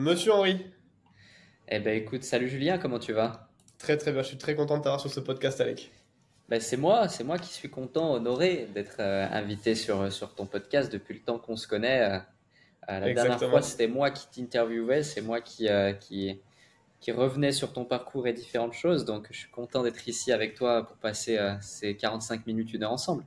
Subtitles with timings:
[0.00, 0.56] Monsieur Henri.
[1.68, 3.50] Eh ben écoute, salut Julien, comment tu vas?
[3.76, 5.92] Très très bien, je suis très content de t'avoir sur ce podcast Alec.
[6.48, 10.46] Ben c'est moi, c'est moi qui suis content, honoré d'être euh, invité sur, sur ton
[10.46, 12.00] podcast depuis le temps qu'on se connaît.
[12.00, 12.18] Euh,
[12.88, 15.68] euh, la dernière fois, c'était moi qui t'interviewais, c'est moi qui,
[16.00, 16.40] qui,
[16.98, 19.04] qui revenais sur ton parcours et différentes choses.
[19.04, 22.92] Donc je suis content d'être ici avec toi pour passer ces 45 minutes, une heure
[22.92, 23.22] ensemble.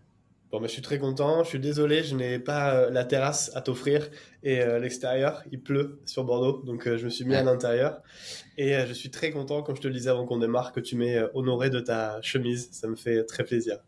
[0.53, 1.43] Bon, mais je suis très content.
[1.43, 4.07] Je suis désolé, je n'ai pas euh, la terrasse à t'offrir
[4.43, 5.41] et euh, l'extérieur.
[5.51, 8.03] Il pleut sur Bordeaux, donc euh, je me suis mis à l'intérieur.
[8.59, 10.95] Et je suis très content, comme je te le disais avant qu'on démarre, que tu
[10.95, 12.69] m'aies honoré de ta chemise.
[12.71, 13.79] Ça me fait très plaisir.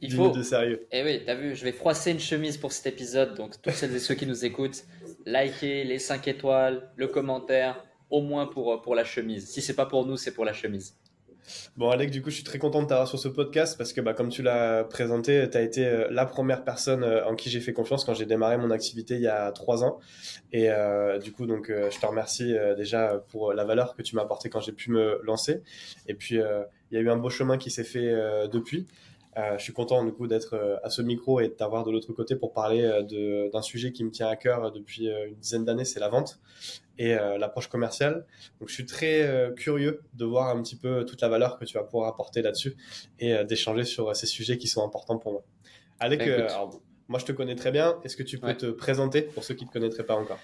[0.00, 0.30] Il faut.
[0.30, 0.86] de sérieux.
[0.92, 3.34] Et eh oui, t'as vu, je vais froisser une chemise pour cet épisode.
[3.34, 4.84] Donc, tous celles et ceux qui nous écoutent,
[5.26, 9.48] likez les 5 étoiles, le commentaire, au moins pour, pour la chemise.
[9.48, 10.94] Si c'est pas pour nous, c'est pour la chemise.
[11.76, 14.00] Bon, Alec, du coup, je suis très content de t'avoir sur ce podcast parce que,
[14.00, 17.50] bah, comme tu l'as présenté, tu as été euh, la première personne euh, en qui
[17.50, 19.98] j'ai fait confiance quand j'ai démarré mon activité il y a trois ans.
[20.52, 24.22] Et euh, du coup, donc, je te remercie déjà pour la valeur que tu m'as
[24.22, 25.62] apportée quand j'ai pu me lancer.
[26.06, 28.14] Et puis, il y a eu un beau chemin qui s'est fait
[28.52, 28.86] depuis.
[29.38, 31.90] Euh, je suis content du coup d'être euh, à ce micro et de t'avoir de
[31.90, 35.64] l'autre côté pour parler euh, d'un sujet qui me tient à cœur depuis une dizaine
[35.64, 36.38] d'années, c'est la vente
[36.98, 38.26] et l'approche commerciale.
[38.60, 41.74] Donc je suis très curieux de voir un petit peu toute la valeur que tu
[41.74, 42.76] vas pouvoir apporter là-dessus
[43.18, 45.42] et d'échanger sur ces sujets qui sont importants pour moi.
[46.00, 46.68] Alec, bah,
[47.08, 47.98] moi je te connais très bien.
[48.04, 50.38] Est-ce que tu peux te présenter pour ceux qui ne te connaîtraient pas encore?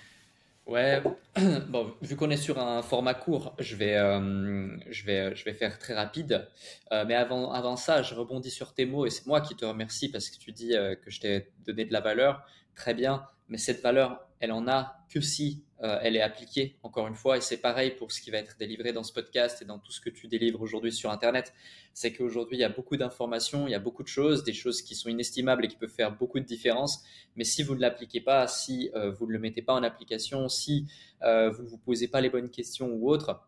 [0.68, 1.02] Ouais,
[1.70, 5.54] bon, vu qu'on est sur un format court, je vais, euh, je vais, je vais
[5.54, 6.46] faire très rapide.
[6.92, 9.64] Euh, mais avant, avant ça, je rebondis sur tes mots et c'est moi qui te
[9.64, 12.44] remercie parce que tu dis euh, que je t'ai donné de la valeur.
[12.74, 17.06] Très bien, mais cette valeur, elle en a que si euh, elle est appliquée, encore
[17.06, 19.64] une fois, et c'est pareil pour ce qui va être délivré dans ce podcast et
[19.64, 21.52] dans tout ce que tu délivres aujourd'hui sur Internet,
[21.94, 24.82] c'est qu'aujourd'hui, il y a beaucoup d'informations, il y a beaucoup de choses, des choses
[24.82, 27.04] qui sont inestimables et qui peuvent faire beaucoup de différence,
[27.36, 30.48] mais si vous ne l'appliquez pas, si euh, vous ne le mettez pas en application,
[30.48, 30.86] si
[31.22, 33.40] euh, vous ne vous posez pas les bonnes questions ou autres,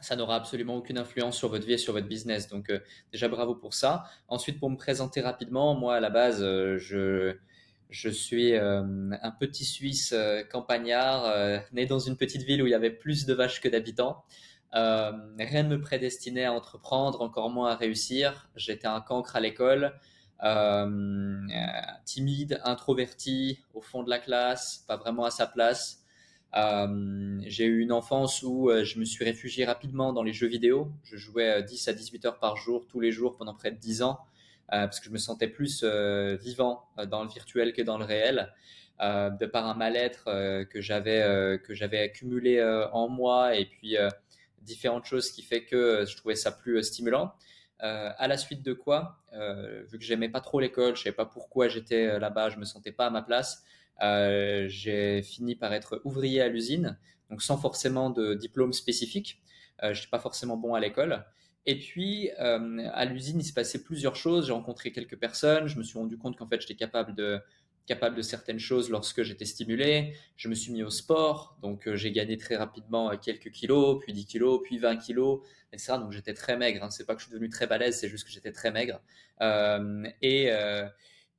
[0.00, 2.48] ça n'aura absolument aucune influence sur votre vie et sur votre business.
[2.48, 2.70] Donc
[3.10, 4.04] déjà bravo pour ça.
[4.28, 7.36] Ensuite, pour me présenter rapidement, moi à la base, je
[7.94, 8.82] je suis euh,
[9.22, 12.90] un petit Suisse euh, campagnard, euh, né dans une petite ville où il y avait
[12.90, 14.24] plus de vaches que d'habitants.
[14.72, 18.50] rien ne me prédestinait à entreprendre, encore moins à réussir.
[18.56, 19.94] J'étais un cancre à l'école,
[22.04, 26.02] timide, introverti, au fond de la classe, pas vraiment à sa place.
[26.52, 30.90] j'ai eu une enfance où je me suis réfugié rapidement dans les jeux vidéo.
[31.04, 34.02] Je jouais 10 à 18 heures par jour, tous les jours, pendant près de 10
[34.02, 34.18] ans.
[34.72, 37.98] Euh, parce que je me sentais plus euh, vivant euh, dans le virtuel que dans
[37.98, 38.52] le réel.
[39.00, 40.24] de par un mal-être
[40.70, 43.96] que j'avais que j'avais accumulé en moi et puis
[44.62, 47.32] différentes choses qui fait que je trouvais ça plus stimulant.
[47.82, 49.18] Euh, à la suite de quoi,
[49.90, 52.92] vu que j'aimais pas trop l'école, je savais pas pourquoi j'étais là-bas, je me sentais
[52.92, 53.64] pas à ma place,
[54.68, 56.96] j'ai fini par être ouvrier à l'usine,
[57.30, 59.42] donc sans forcément de diplôme spécifique.
[59.82, 61.24] Je pas forcément bon à l'école.
[61.66, 64.46] Et puis, euh, à l'usine, il se passait plusieurs choses.
[64.46, 65.66] J'ai rencontré quelques personnes.
[65.66, 67.40] Je me suis rendu compte qu'en fait, j'étais capable de
[67.86, 70.14] capable de certaines choses lorsque j'étais stimulé.
[70.36, 73.98] Je me suis mis au sport, donc euh, j'ai gagné très rapidement euh, quelques kilos,
[74.02, 75.98] puis 10 kilos, puis 20 kilos, etc.
[75.98, 76.82] Donc j'étais très maigre.
[76.82, 76.90] Hein.
[76.90, 79.02] C'est pas que je suis devenu très balèze, c'est juste que j'étais très maigre.
[80.22, 80.50] Et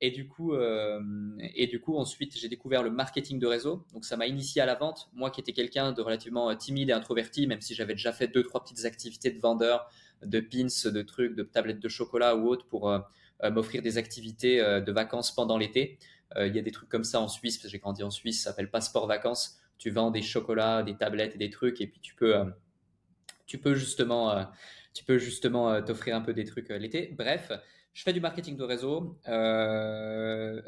[0.02, 3.86] et du coup, et du coup, ensuite, j'ai découvert le marketing de réseau.
[3.94, 5.10] Donc, ça m'a initié à la vente.
[5.14, 8.44] Moi, qui étais quelqu'un de relativement timide et introverti, même si j'avais déjà fait deux,
[8.44, 9.90] trois petites activités de vendeur,
[10.24, 13.00] de pins, de trucs, de tablettes de chocolat ou autre pour euh,
[13.44, 15.98] euh, m'offrir des activités euh, de vacances pendant l'été.
[16.38, 18.44] Il y a des trucs comme ça en Suisse, parce que j'ai grandi en Suisse,
[18.44, 19.58] ça s'appelle Passeport Vacances.
[19.78, 22.36] Tu vends des chocolats, des tablettes et des trucs, et puis tu peux,
[23.46, 24.46] tu peux justement,
[24.94, 27.14] tu peux justement t'offrir un peu des trucs l'été.
[27.18, 27.54] Bref,
[27.94, 29.18] je fais du marketing de réseau.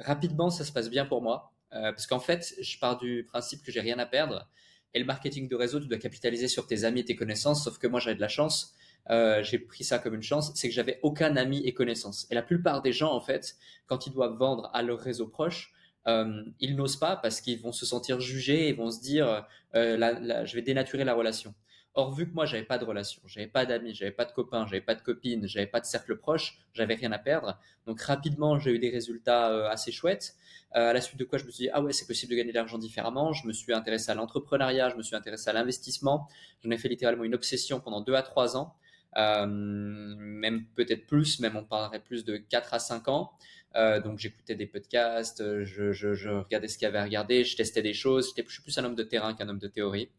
[0.05, 3.71] rapidement, ça se passe bien pour moi, parce qu'en fait, je pars du principe que
[3.71, 4.47] j'ai rien à perdre.
[4.93, 7.63] Et le marketing de réseau, tu dois capitaliser sur tes amis et tes connaissances.
[7.63, 8.75] Sauf que moi, j'avais de la chance.
[9.09, 12.27] Euh, j'ai pris ça comme une chance, c'est que j'avais aucun ami et connaissance.
[12.29, 15.73] Et la plupart des gens, en fait, quand ils doivent vendre à leur réseau proche,
[16.07, 19.45] euh, ils n'osent pas parce qu'ils vont se sentir jugés et vont se dire,
[19.75, 21.53] euh, je vais dénaturer la relation.
[21.93, 24.67] Or, vu que moi, j'avais pas de relation, j'avais pas d'amis, j'avais pas de copains,
[24.67, 27.59] j'avais pas de copines, j'avais pas de cercle proche, j'avais rien à perdre.
[27.87, 30.35] Donc, rapidement, j'ai eu des résultats assez chouettes.
[30.73, 32.51] À la suite de quoi, je me suis dit, ah ouais, c'est possible de gagner
[32.51, 33.33] de l'argent différemment.
[33.33, 36.27] Je me suis intéressé à l'entrepreneuriat, je me suis intéressé à l'investissement.
[36.63, 38.75] J'en ai fait littéralement une obsession pendant deux à trois ans.
[39.15, 43.31] Euh, même peut-être plus, même on parlerait plus de 4 à 5 ans.
[43.75, 47.81] Euh, donc j'écoutais des podcasts, je, regardais ce qu'il y avait à regarder, je testais
[47.81, 48.33] des choses.
[48.35, 50.09] Je suis plus un homme de terrain qu'un homme de théorie.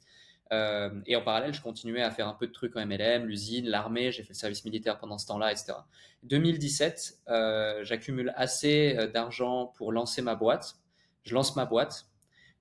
[0.52, 3.68] Euh, et en parallèle, je continuais à faire un peu de trucs en MLM, l'usine,
[3.68, 5.74] l'armée, j'ai fait le service militaire pendant ce temps-là, etc.
[6.22, 10.76] 2017, euh, j'accumule assez d'argent pour lancer ma boîte.
[11.24, 12.06] Je lance ma boîte.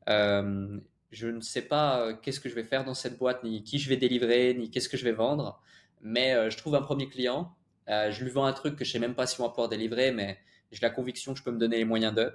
[0.07, 3.87] Je ne sais pas qu'est-ce que je vais faire dans cette boîte, ni qui je
[3.87, 5.61] vais délivrer, ni qu'est-ce que je vais vendre.
[6.01, 7.55] Mais je trouve un premier client,
[7.87, 10.11] je lui vends un truc que je sais même pas si on va pouvoir délivrer,
[10.11, 10.37] mais
[10.71, 12.33] j'ai la conviction que je peux me donner les moyens d'eux.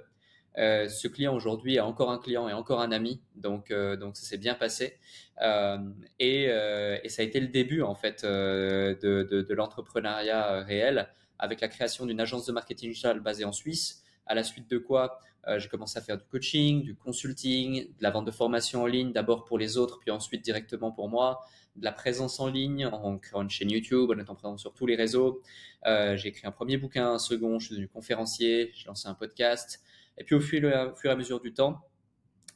[0.57, 4.15] Euh, ce client aujourd'hui est encore un client et encore un ami, donc, euh, donc
[4.15, 4.97] ça s'est bien passé.
[5.41, 5.77] Euh,
[6.19, 11.59] et, et, ça a été le début en fait de, de, de l'entrepreneuriat réel avec
[11.61, 14.03] la création d'une agence de marketing digital basée en Suisse.
[14.25, 15.19] À la suite de quoi,
[15.57, 19.11] j'ai commencé à faire du coaching, du consulting, de la vente de formation en ligne,
[19.11, 21.41] d'abord pour les autres, puis ensuite directement pour moi,
[21.75, 24.85] de la présence en ligne en créant une chaîne YouTube, en étant présent sur tous
[24.85, 25.41] les réseaux.
[25.85, 29.81] j'ai écrit un premier bouquin, un second, je suis devenu conférencier, j'ai lancé un podcast.
[30.17, 31.81] Et puis au fur, et à mesure du temps,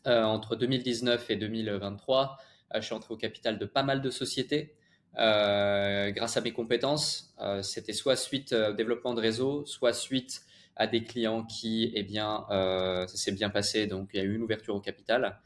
[0.06, 2.38] euh, entre 2019 et 2023,
[2.74, 4.74] euh, je suis entré au capital de pas mal de sociétés.
[5.18, 10.44] Euh, grâce à mes compétences, c'était soit suite au développement de réseau, soit suite
[10.78, 14.36] à des clients qui, eh bien, ça s'est bien passé, donc il y a eu
[14.36, 15.40] une ouverture au capital.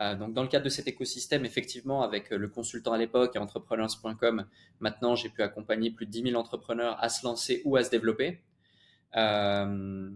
[0.00, 4.46] donc, dans le cadre de cet écosystème, effectivement, avec le consultant à l'époque et entrepreneurs.com,
[4.80, 7.90] maintenant j'ai pu accompagner plus de 10 000 entrepreneurs à se lancer ou à se
[7.90, 8.40] développer.
[9.16, 10.10] Euh,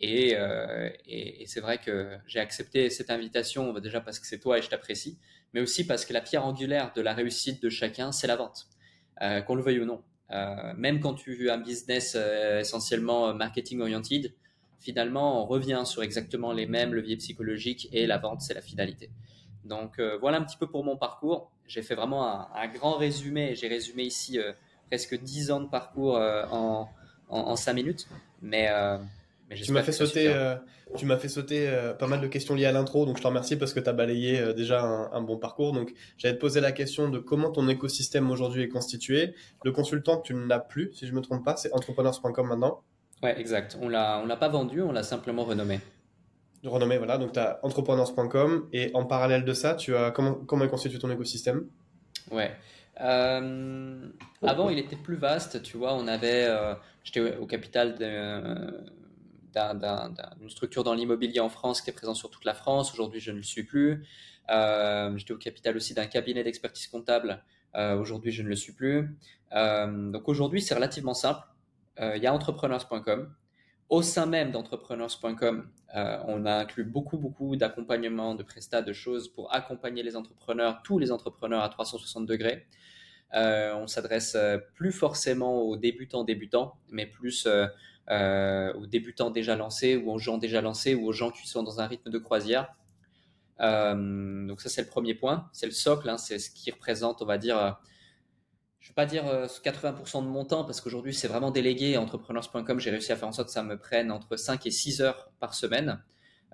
[0.00, 4.68] et, c'est vrai que j'ai accepté cette invitation déjà parce que c'est toi et je
[4.68, 5.18] t'apprécie,
[5.54, 8.66] mais aussi parce que la pierre angulaire de la réussite de chacun, c'est la vente,
[9.22, 10.02] euh, qu'on le veuille ou non.
[10.30, 14.34] Euh, même quand tu veux un business euh, essentiellement marketing oriented,
[14.80, 19.10] finalement, on revient sur exactement les mêmes leviers psychologiques et la vente, c'est la finalité.
[19.64, 21.50] Donc voilà un petit peu pour mon parcours.
[21.66, 23.56] J'ai fait vraiment un, grand résumé.
[23.56, 24.38] J'ai résumé ici
[24.86, 26.88] presque 10 ans de parcours en,
[27.28, 28.06] en, en, 5 minutes.
[28.42, 28.68] Mais
[29.54, 30.56] tu m'as fait, sauter, euh,
[30.96, 33.28] tu m'as fait sauter euh, pas mal de questions liées à l'intro, donc je te
[33.28, 35.72] remercie parce que tu as balayé euh, déjà un, bon parcours.
[35.72, 39.34] Donc j'allais te poser la question de comment ton écosystème aujourd'hui est constitué.
[39.64, 42.82] Le consultant tu n'as plus, si je me trompe pas, c'est entrepreneurs.com maintenant.
[43.22, 43.78] Ouais, exact.
[43.80, 45.80] On l'a, on l'a pas vendu, on l'a simplement renommé.
[46.64, 47.16] Renommé, voilà.
[47.16, 50.98] Donc tu as entrepreneurs.com et en parallèle de ça, tu as comment, comment est constitué
[50.98, 51.66] ton écosystème?
[52.32, 52.50] Ouais.
[52.96, 55.94] avant, il était plus vaste, tu vois.
[55.94, 56.48] On avait,
[57.04, 58.96] j'étais au capital de
[59.64, 62.92] d'une structure dans l'immobilier en France qui est présente sur toute la France.
[62.92, 64.06] Aujourd'hui, je ne le suis plus.
[64.50, 67.42] Euh, j'étais au capital aussi d'un cabinet d'expertise comptable.
[67.74, 69.16] Euh, aujourd'hui, je ne le suis plus.
[69.52, 71.46] Euh, donc aujourd'hui, c'est relativement simple.
[71.98, 73.32] Il y a entrepreneurs.com.
[73.88, 79.54] Au sein même d'entrepreneurs.com, on a inclus beaucoup, beaucoup d'accompagnement, de prestats, de choses pour
[79.54, 82.66] accompagner les entrepreneurs, tous les entrepreneurs à 360 degrés.
[83.32, 84.36] on s'adresse
[84.74, 87.48] plus forcément aux débutants débutants, mais plus
[88.08, 91.64] euh, aux débutants déjà lancés ou aux gens déjà lancés ou aux gens qui sont
[91.64, 92.72] dans un rythme de croisière.
[93.60, 97.20] Euh, donc ça c'est le premier point, c'est le socle, hein, c'est ce qui représente,
[97.22, 97.70] on va dire, euh,
[98.78, 101.96] je ne vais pas dire 80% de mon temps parce qu'aujourd'hui c'est vraiment délégué.
[101.96, 105.00] Entrepreneurs.com, j'ai réussi à faire en sorte que ça me prenne entre 5 et 6
[105.00, 106.00] heures par semaine.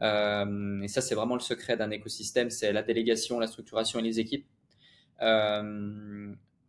[0.00, 4.20] et ça c'est vraiment le secret d'un écosystème, c'est la délégation, la structuration et les
[4.20, 4.46] équipes.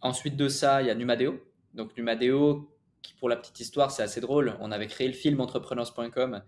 [0.01, 1.39] ensuite de ça, il y a Numadeo.
[1.73, 2.72] Donc Numadeo,
[3.19, 4.55] pour la petite histoire, c'est assez drôle.
[4.59, 6.41] On avait créé le film entrepreneurs.com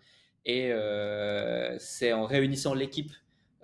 [0.45, 3.11] et euh, c'est en réunissant l'équipe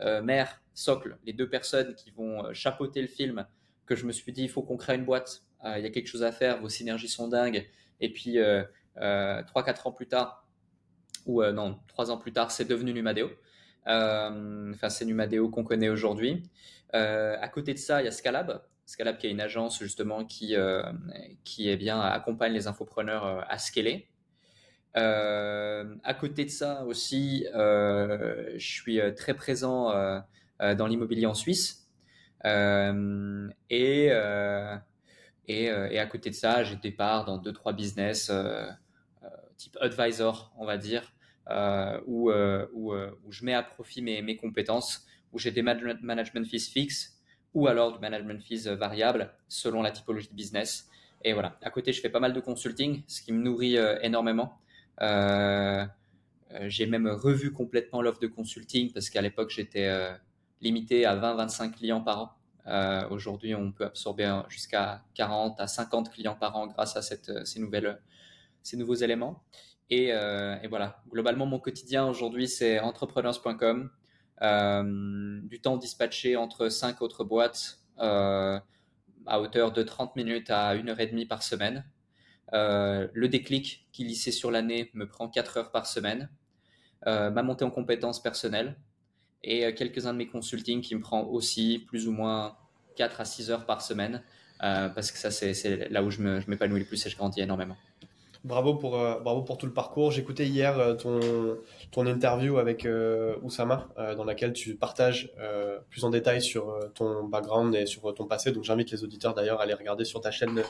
[0.01, 3.45] euh, mère, socle, les deux personnes qui vont euh, chapeauter le film,
[3.85, 5.43] que je me suis dit, il faut qu'on crée une boîte.
[5.63, 7.69] Il y a quelque chose à faire, vos synergies sont dingues.
[7.99, 8.39] Et puis,
[8.95, 10.47] trois, quatre ans plus tard,
[11.27, 13.29] ou non, trois ans plus tard, c'est devenu Numadeo.
[13.85, 16.41] Enfin, c'est Numadeo qu'on connaît aujourd'hui.
[16.93, 20.53] à côté de ça, il y a Scalab, Scalab qui est une agence justement qui,
[20.57, 20.83] euh,
[21.45, 24.09] qui est bien, accompagne les infopreneurs euh, à scaler.
[24.97, 29.93] Euh, à côté de ça aussi, je suis très présent
[30.59, 31.89] dans l'immobilier en Suisse.
[32.43, 34.11] et,
[35.47, 38.29] et, à côté de ça, j'ai des parts dans deux, trois business
[39.55, 41.13] type advisor, on va dire,
[42.05, 46.69] où, où, où, je mets à profit mes, mes compétences, où j'ai des management fees
[46.69, 47.20] fixes
[47.53, 50.89] ou alors du management fees variable selon la typologie de business.
[51.23, 53.99] Et voilà, à côté, je fais pas mal de consulting, ce qui me nourrit euh,
[54.01, 54.57] énormément.
[55.01, 55.85] Euh,
[56.51, 59.89] euh, j'ai même revu complètement l'offre de consulting parce qu'à l'époque, j'étais
[60.61, 62.19] limité à 20-25 clients par
[62.65, 63.07] an.
[63.09, 68.95] Aujourd'hui, on peut absorber jusqu'à 40 à 50 clients par an grâce à ces, nouveaux
[68.95, 69.43] éléments.
[69.89, 70.11] Et,
[70.67, 74.00] voilà, globalement, mon quotidien aujourd'hui, c'est entrepreneurs.com, euh,
[74.41, 78.59] du temps dispatché entre cinq autres boîtes euh,
[79.27, 81.85] à hauteur de 30 minutes à une heure et demie par semaine.
[82.53, 86.29] Euh, le déclic qui lissait sur l'année me prend 4 heures par semaine.
[87.05, 88.75] ma montée en compétences personnelles
[89.43, 92.57] et quelques-uns de mes consultings qui me prend aussi plus ou moins
[92.95, 94.23] 4 à 6 heures par semaine
[94.59, 97.77] parce que ça c'est là où je m'épanouis le plus et je grandis énormément.
[98.43, 100.09] Bravo pour, euh, bravo pour tout le parcours.
[100.09, 101.19] J'écoutais hier euh, ton,
[101.91, 105.31] ton interview avec euh, Oussama, dans laquelle tu partages
[105.89, 108.51] plus en détail sur ton background et sur ton passé.
[108.51, 110.63] Donc j'invite les auditeurs d'ailleurs à aller regarder sur ta chaîne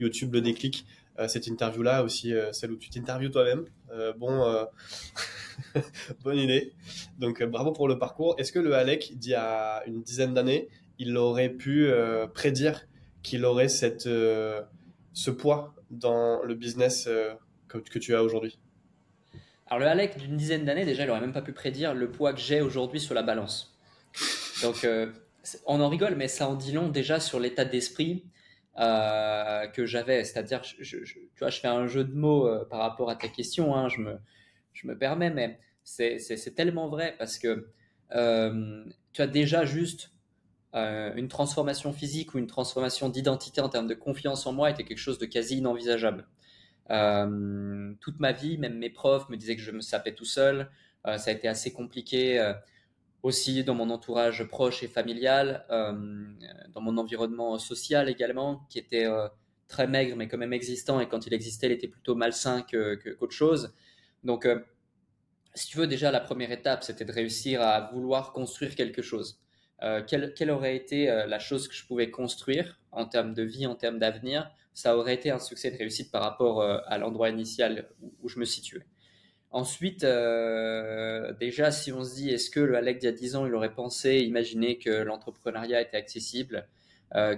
[0.00, 0.86] YouTube Le Déclic
[1.28, 3.64] cette interview-là, aussi celle où tu t'interviews toi-même.
[4.16, 4.66] bon,
[6.24, 6.72] bonne idée.
[7.18, 8.34] Donc bravo pour le parcours.
[8.38, 11.90] Est-ce que le Alec, d'il y a une dizaine d'années, il aurait pu
[12.34, 12.86] prédire
[13.22, 17.34] qu'il aurait cette, ce poids dans le business euh,
[17.68, 18.58] que, tu as aujourd'hui
[19.66, 22.32] Alors le Alec d'une dizaine d'années, déjà, il n'aurait même pas pu prédire le poids
[22.32, 23.76] que j'ai aujourd'hui sur la balance.
[24.62, 25.12] Donc euh,
[25.66, 28.24] on en rigole, mais ça en dit long déjà sur l'état d'esprit
[28.78, 30.24] euh, que j'avais.
[30.24, 31.04] C'est-à-dire, tu
[31.38, 34.18] vois, je fais un jeu de mots par rapport à ta question, hein, je, me,
[34.72, 37.68] je me permets, mais c'est tellement vrai parce que
[38.10, 40.13] tu as déjà juste
[40.74, 44.84] euh, une transformation physique ou une transformation d'identité en termes de confiance en moi était
[44.84, 46.26] quelque chose de quasi inenvisageable.
[46.90, 50.70] Euh, toute ma vie, même mes profs me disaient que je me sapais tout seul.
[51.06, 52.54] Euh, ça a été assez compliqué
[53.22, 59.06] aussi dans mon entourage proche et familial, dans mon environnement social également, qui était
[59.68, 61.00] très maigre mais quand même existant.
[61.00, 63.72] Et quand il existait, il était plutôt malsain qu'autre chose.
[64.24, 64.48] Donc,
[65.54, 69.43] si tu veux, déjà la première étape, c'était de réussir à vouloir construire quelque chose.
[69.82, 73.66] Euh, quelle, aurait été euh, la chose que je pouvais construire en termes de vie,
[73.66, 77.28] en termes d'avenir, ça aurait été un succès de réussite par rapport euh, à l'endroit
[77.28, 77.88] initial
[78.22, 78.86] où, je me situais.
[79.50, 80.04] Ensuite,
[81.38, 83.54] déjà, si on se dit, est-ce que le Alec d'il y a 10 ans, il
[83.54, 86.66] aurait pensé, imaginé que l'entrepreneuriat était accessible,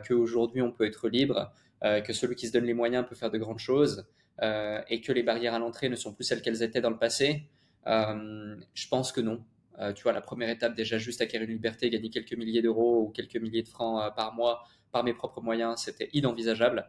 [0.09, 1.52] qu'aujourd'hui on peut être libre,
[1.83, 4.07] que celui qui se donne les moyens peut faire de grandes choses,
[4.40, 7.50] et que les barrières à l'entrée ne sont plus celles qu'elles étaient dans le passé,
[7.85, 9.45] je pense que non.
[9.78, 13.02] Euh, tu vois, la première étape, déjà juste acquérir une liberté, gagner quelques milliers d'euros
[13.02, 16.88] ou quelques milliers de francs euh, par mois par mes propres moyens, c'était inenvisageable.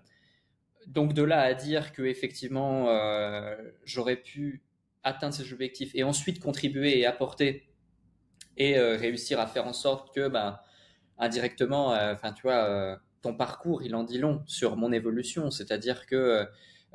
[0.85, 4.63] Donc de là à dire que effectivement euh, j'aurais pu
[5.03, 7.67] atteindre ces objectifs et ensuite contribuer et apporter
[8.55, 10.59] et réussir à faire en sorte que ben,
[11.19, 16.47] indirectement, enfin tu vois, ton parcours il en dit long sur mon évolution, c'est-à-dire que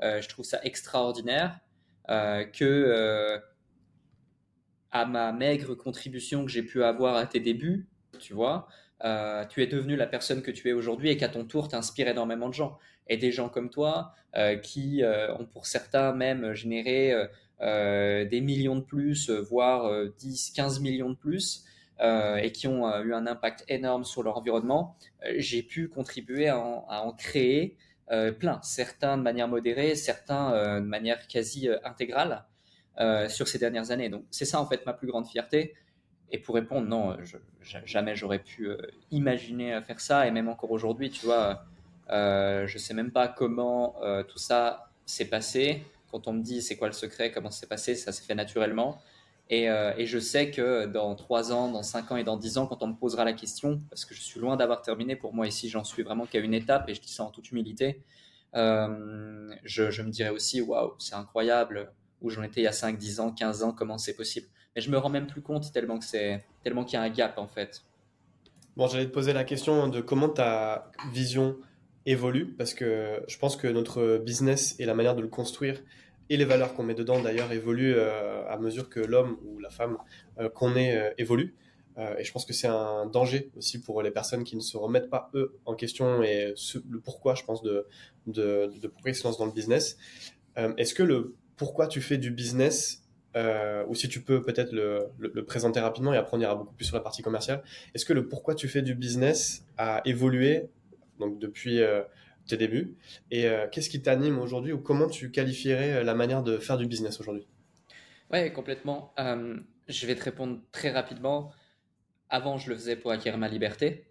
[0.03, 1.61] je trouve ça extraordinaire
[2.09, 3.41] que
[4.93, 7.87] à ma maigre contribution que j'ai pu avoir à tes débuts,
[8.19, 8.69] tu vois,
[9.05, 12.09] euh, tu es devenu la personne que tu es aujourd'hui et qu'à ton tour t'inspires
[12.09, 12.79] énormément de gens.
[13.09, 17.15] Et des gens comme toi euh, qui euh, ont pour certains même généré
[17.61, 21.65] des millions de plus, voire 10, 15 millions de plus,
[22.01, 24.97] et qui ont eu un impact énorme sur leur environnement,
[25.37, 27.77] j'ai pu contribuer à en, créer
[28.41, 32.45] plein, certains de manière modérée, certains de manière quasi intégrale.
[33.01, 34.11] Euh, sur ces dernières années.
[34.11, 35.75] Donc c'est ça en fait ma plus grande fierté.
[36.33, 37.17] Et pour répondre, non,
[37.85, 38.77] jamais j'aurais pu euh,
[39.11, 40.27] imaginer faire ça.
[40.27, 41.65] Et même encore aujourd'hui, tu vois,
[42.11, 45.85] euh, je sais même pas comment euh, tout ça s'est passé.
[46.11, 49.01] Quand on me dit c'est quoi le secret, comment c'est passé, ça s'est fait naturellement.
[49.51, 52.67] Et, et, je sais que dans 3 ans, dans 5 ans et dans 10 ans,
[52.67, 55.47] quand on me posera la question, parce que je suis loin d'avoir terminé, pour moi
[55.47, 58.01] ici j'en suis vraiment qu'à une étape, et je dis ça en toute humilité,
[58.55, 62.97] je, je me dirais aussi, waouh, c'est incroyable, où j'en étais il y a 5,
[62.97, 64.47] 10 ans, 15 ans, comment c'est possible.
[64.75, 67.11] Mais je me rends même plus compte tellement que c'est tellement qu'il y a un
[67.11, 67.83] gap en fait.
[68.77, 71.59] Bon, j'allais te poser la question de comment ta vision
[72.07, 75.83] évolue parce que je pense que notre business et la manière de le construire
[76.31, 79.69] et les valeurs qu'on met dedans d'ailleurs évoluent euh, à mesure que l'homme ou la
[79.69, 79.99] femme
[80.39, 81.55] euh, qu'on est euh, évolue.
[82.19, 85.11] et je pense que c'est un danger aussi pour les personnes qui ne se remettent
[85.11, 86.55] pas eux en question et
[86.89, 87.87] le pourquoi, je pense, de,
[88.27, 89.99] de, de pourquoi ils se lancent dans le business.
[90.57, 93.03] Est-ce que le pourquoi tu fais du business,
[93.35, 96.85] euh, ou si tu peux peut-être le, présenter rapidement et après on ira beaucoup plus
[96.85, 97.63] sur la partie commerciale.
[97.95, 100.69] Est-ce que le pourquoi tu fais du business a évolué
[101.19, 102.03] donc depuis euh,
[102.47, 102.95] tes débuts?
[103.31, 106.87] Et euh, qu'est-ce qui t'anime aujourd'hui ou comment tu qualifierais la manière de faire du
[106.87, 107.47] business aujourd'hui?
[108.31, 109.15] Ouais, complètement.
[109.19, 111.53] je vais te répondre très rapidement.
[112.29, 114.07] Avant, je le faisais pour acquérir ma liberté.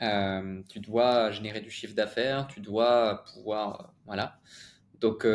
[0.00, 4.38] tu dois générer du chiffre d'affaires, tu dois pouvoir, voilà.
[5.00, 5.26] Donc,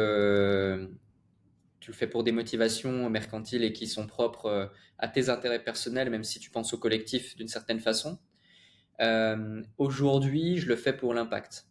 [1.87, 4.65] tu le fais pour des motivations mercantiles et qui sont propres euh,
[4.97, 8.19] à tes intérêts personnels, même si tu penses au collectif d'une certaine façon.
[8.99, 11.65] Euh, aujourd'hui, je le fais pour l'impact.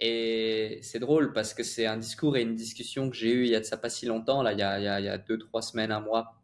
[0.00, 3.48] Et c'est drôle parce que c'est un discours et une discussion que j'ai eu il
[3.48, 6.00] y a de ça pas si longtemps, là, il y a, deux, trois semaines, un
[6.00, 6.34] mois.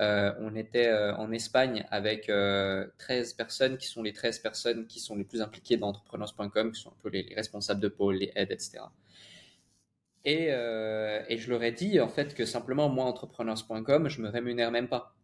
[0.00, 5.14] Euh, on était en Espagne avec 13 personnes qui sont les 13 personnes qui sont
[5.14, 8.32] les plus impliquées dans entrepreneurs.com, qui sont un peu les, les responsables de pôle, les
[8.34, 8.80] aides, etc.
[10.28, 14.70] Euh, et, je leur ai dit en fait que simplement moi entrepreneurs.com je me rémunère
[14.70, 15.14] même pas.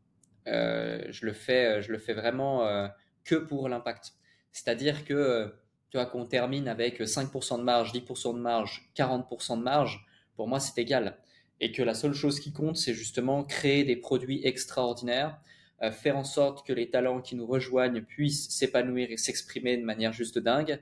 [0.47, 2.89] Euh, je le fais, je le fais vraiment euh,
[3.25, 4.13] que pour l'impact.
[4.53, 5.53] C'est-à-dire que
[5.91, 10.05] tu qu'on termine avec 5% de marge, 10% de marge, 40% de marge.
[10.37, 11.19] pour moi, c'est égal.
[11.61, 15.39] Et que la seule chose qui compte, c'est justement créer des produits extraordinaires,
[15.83, 19.85] euh, faire en sorte que les talents qui nous rejoignent puissent s'épanouir et s'exprimer de
[19.85, 20.77] manière juste dingue, euh,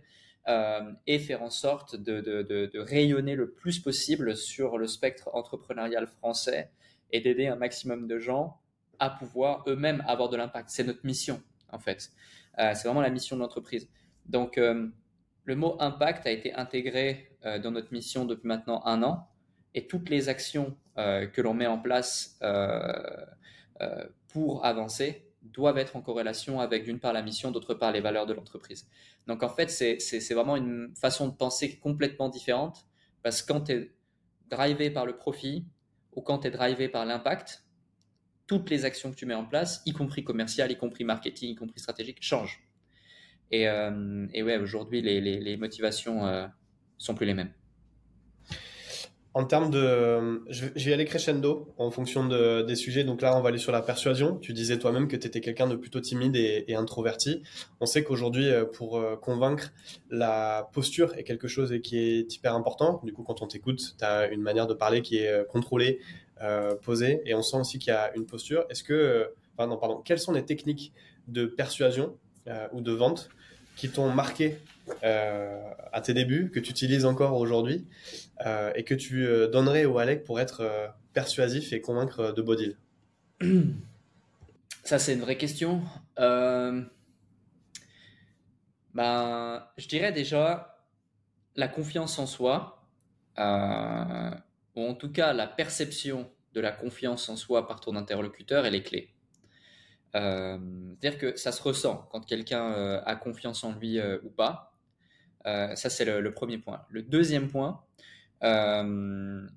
[0.47, 6.71] et faire en sorte de, rayonner le plus possible sur le spectre entrepreneurial français
[7.11, 8.61] et d'aider un maximum de gens
[8.99, 10.71] à pouvoir eux-mêmes avoir de l'impact.
[10.71, 12.11] C'est notre mission, en fait.
[12.59, 13.89] Euh, c'est vraiment la mission de l'entreprise.
[14.27, 14.89] Donc, euh,
[15.45, 19.29] le mot impact a été intégré euh, dans notre mission depuis maintenant un an
[19.75, 22.39] et toutes les actions euh, que l'on met en place
[24.29, 28.27] pour avancer doivent être en corrélation avec d'une part la mission, d'autre part les valeurs
[28.27, 28.89] de l'entreprise.
[29.27, 32.87] Donc en fait, c'est vraiment une façon de penser complètement différente
[33.23, 33.93] parce que quand tu es
[34.51, 35.67] drivé par le profit
[36.13, 37.65] ou quand tu es drivé par l'impact,
[38.47, 41.55] toutes les actions que tu mets en place, y compris commercial, y compris marketing, y
[41.55, 42.63] compris stratégique, changent.
[43.51, 46.47] Et, euh, et ouais, aujourd'hui, les, les, les, motivations euh,
[46.99, 47.53] sont plus les mêmes.
[49.35, 53.03] En termes de, je vais aller crescendo en fonction de, des sujets.
[53.03, 54.37] Donc là, on va aller sur la persuasion.
[54.37, 57.43] Tu disais toi-même que tu étais quelqu'un de plutôt timide et, introverti.
[57.81, 59.73] On sait qu'aujourd'hui, euh, pour euh, convaincre,
[60.11, 63.01] la posture est quelque chose qui est hyper important.
[63.05, 66.01] Du coup, quand on t'écoute, tu as une manière de parler qui est euh, contrôlée,
[66.83, 68.65] posée, et on sent aussi qu'il y a une posture.
[68.69, 70.93] Est-ce que, enfin non, pardon, quelles sont les techniques
[71.29, 72.17] de persuasion
[72.73, 73.29] ou de vente
[73.77, 74.59] qui t'ont marqué
[75.05, 77.87] euh, à tes débuts, que tu utilises encore aujourd'hui
[78.45, 82.77] euh, et que tu euh, donnerais au Alec pour être persuasif et convaincre de Bodil?
[84.85, 85.83] Ça, c'est une vraie question.
[86.17, 86.87] Ben,
[89.79, 90.79] je dirais déjà
[91.55, 92.85] la confiance en soi,
[93.39, 98.83] ou en tout cas la perception de la confiance en soi par ton interlocuteur, est
[98.83, 99.12] clé.
[100.15, 100.59] Euh,
[101.01, 104.69] C'est-à-dire que ça se ressent quand quelqu'un euh, a confiance en lui euh, ou pas.
[105.45, 106.83] Ça, c'est le, premier point.
[106.89, 107.83] Le deuxième point,
[108.43, 108.47] qui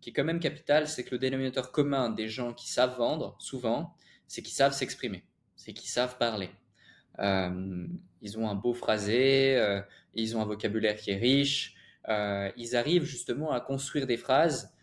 [0.09, 3.93] est quand même capital, c'est que le dénominateur commun des gens qui savent vendre, souvent,
[4.27, 5.24] c'est qu'ils savent s'exprimer,
[5.55, 6.50] c'est qu'ils savent parler.
[7.19, 9.62] Ils ont un beau phrasé,
[10.15, 11.75] ils ont un vocabulaire qui est riche,
[12.09, 14.73] ils arrivent justement à construire des phrases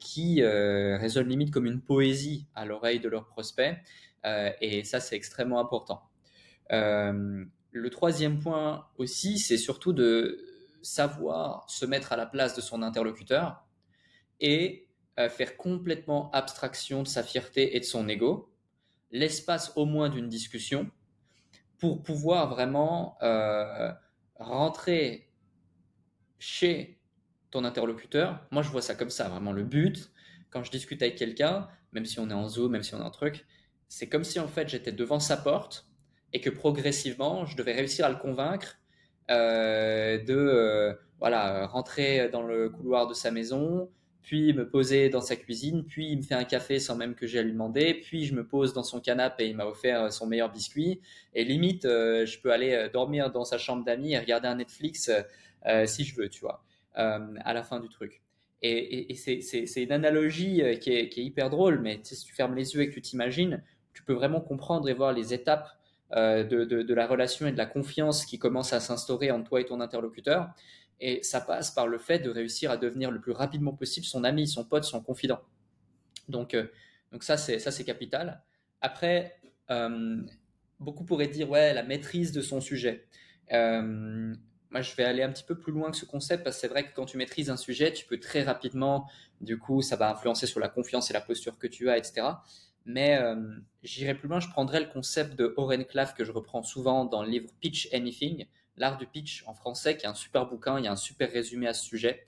[0.00, 3.76] qui résonnent limite comme une poésie à l'oreille de leurs prospects
[4.24, 6.08] et ça, c'est extrêmement important.
[6.72, 10.44] Euh, le troisième point aussi, c'est surtout de
[10.82, 13.66] savoir se mettre à la place de son interlocuteur
[14.40, 18.52] et euh, faire complètement abstraction de sa fierté et de son ego,
[19.10, 20.90] l'espace au moins d'une discussion,
[21.78, 23.92] pour pouvoir vraiment euh,
[24.36, 25.30] rentrer
[26.38, 27.00] chez
[27.50, 28.46] ton interlocuteur.
[28.50, 30.10] Moi, je vois ça comme ça, vraiment le but,
[30.50, 33.04] quand je discute avec quelqu'un, même si on est en Zoom, même si on est
[33.04, 33.46] en truc,
[33.88, 35.86] c'est comme si en fait j'étais devant sa porte
[36.32, 38.78] et que progressivement je devais réussir à le convaincre
[39.30, 43.88] euh, de euh, voilà rentrer dans le couloir de sa maison,
[44.22, 47.26] puis me poser dans sa cuisine, puis il me fait un café sans même que
[47.26, 50.12] j'ai à lui demander, puis je me pose dans son canapé et il m'a offert
[50.12, 51.00] son meilleur biscuit
[51.34, 55.10] et limite euh, je peux aller dormir dans sa chambre d'amis et regarder un Netflix
[55.66, 56.62] euh, si je veux, tu vois,
[56.98, 58.22] euh, à la fin du truc.
[58.66, 62.74] Et c'est une analogie qui est, qui est, hyper drôle, mais si tu fermes les
[62.74, 63.62] yeux et que tu t'imagines,
[63.94, 65.68] tu peux vraiment comprendre et voir les étapes
[66.12, 69.60] euh, de, de, la relation et de la confiance qui commence à s'instaurer entre toi
[69.60, 70.50] et ton interlocuteur.
[71.00, 74.22] Et ça passe par le fait de réussir à devenir le plus rapidement possible son
[74.22, 75.40] ami, son pote, son confident.
[76.28, 76.66] Donc, euh,
[77.12, 78.42] donc ça, c'est ça, c'est capital.
[78.80, 80.22] Après, euh,
[80.78, 83.06] beaucoup pourraient dire ouais, la maîtrise de son sujet.
[84.74, 86.68] Moi, je vais aller un petit peu plus loin que ce concept parce que c'est
[86.68, 89.08] vrai que quand tu maîtrises un sujet, tu peux très rapidement,
[89.40, 92.26] du coup, ça va influencer sur la confiance et la posture que tu as, etc.
[92.84, 93.36] Mais euh,
[93.82, 97.22] j'irai plus loin, je prendrai le concept de Oren Klaff que je reprends souvent dans
[97.22, 100.84] le livre Pitch Anything, l'art du pitch en français, qui est un super bouquin, il
[100.84, 102.24] y a un super résumé à ce sujet,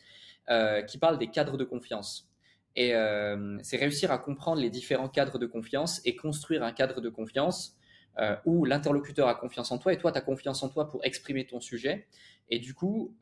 [0.48, 2.30] euh, qui parle des cadres de confiance.
[2.74, 7.00] Et euh, c'est réussir à comprendre les différents cadres de confiance et construire un cadre
[7.00, 7.76] de confiance
[8.46, 11.44] où l'interlocuteur a confiance en toi et toi, tu as confiance en toi pour exprimer
[11.46, 12.06] ton sujet.
[12.48, 13.14] Et du coup,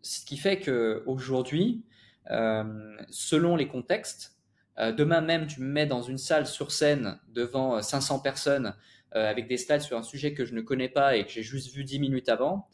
[0.00, 1.84] ce qui fait qu'aujourd'hui,
[2.26, 4.39] selon les contextes,
[4.78, 8.74] euh, demain même, tu me mets dans une salle sur scène devant 500 euh, personnes
[9.14, 11.42] euh, avec des slides sur un sujet que je ne connais pas et que j'ai
[11.42, 12.66] juste vu 10 minutes avant.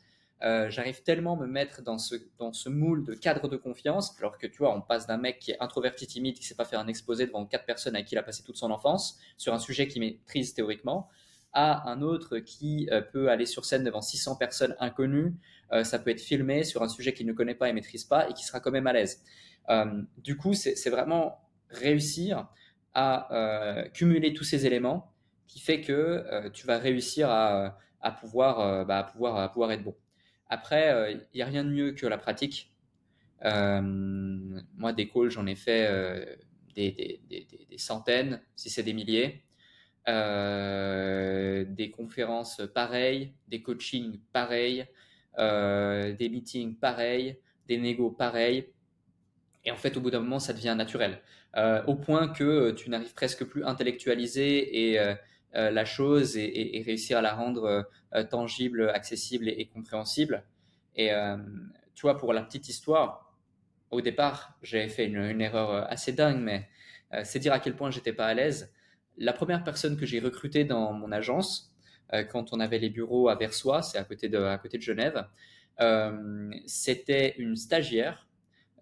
[0.42, 4.36] J'arrive tellement à me mettre dans ce, dans ce moule de cadre de confiance, alors
[4.36, 6.78] que tu vois, on passe d'un mec qui est introverti, timide, qui sait pas faire
[6.78, 9.58] un exposé devant quatre personnes à qui il a passé toute son enfance, sur un
[9.58, 11.08] sujet qu'il maîtrise théoriquement,
[11.54, 15.34] à un autre qui peut aller sur scène devant 600 personnes inconnues,
[15.84, 18.34] ça peut être filmé sur un sujet qu'il ne connaît pas et maîtrise pas et
[18.34, 19.24] qui sera quand même à l'aise.
[20.18, 22.48] du coup, c'est vraiment réussir
[22.94, 25.12] à euh, cumuler tous ces éléments
[25.46, 27.78] qui fait que euh, tu vas réussir à,
[28.20, 29.94] pouvoir, euh, bah, à pouvoir, à pouvoir être bon.
[30.48, 32.72] Après, il n'y a rien de mieux que la pratique.
[33.42, 36.38] moi, des calls, j'en ai fait
[36.74, 39.42] des, des, des, des, centaines, si c'est des milliers.
[40.06, 44.86] des conférences pareilles, des coachings pareils,
[45.36, 48.68] des meetings pareils, des négos pareils.
[49.64, 51.20] Et en fait, au bout d'un moment, ça devient naturel.
[51.56, 55.14] Euh, au point que euh, tu n'arrives presque plus à intellectualiser et, euh,
[55.54, 57.88] la chose et, réussir à la rendre
[58.28, 60.44] tangible, accessible et, compréhensible.
[60.96, 61.10] Et
[61.94, 63.34] tu vois, pour la petite histoire,
[63.90, 66.68] au départ, j'avais fait une, erreur assez dingue, mais
[67.24, 68.70] c'est dire à quel point j'étais pas à l'aise.
[69.16, 71.74] La première personne que j'ai recrutée dans mon agence,
[72.28, 75.26] quand on avait les bureaux à Versoix, c'est à côté de, à côté de Genève,
[76.66, 78.25] c'était une stagiaire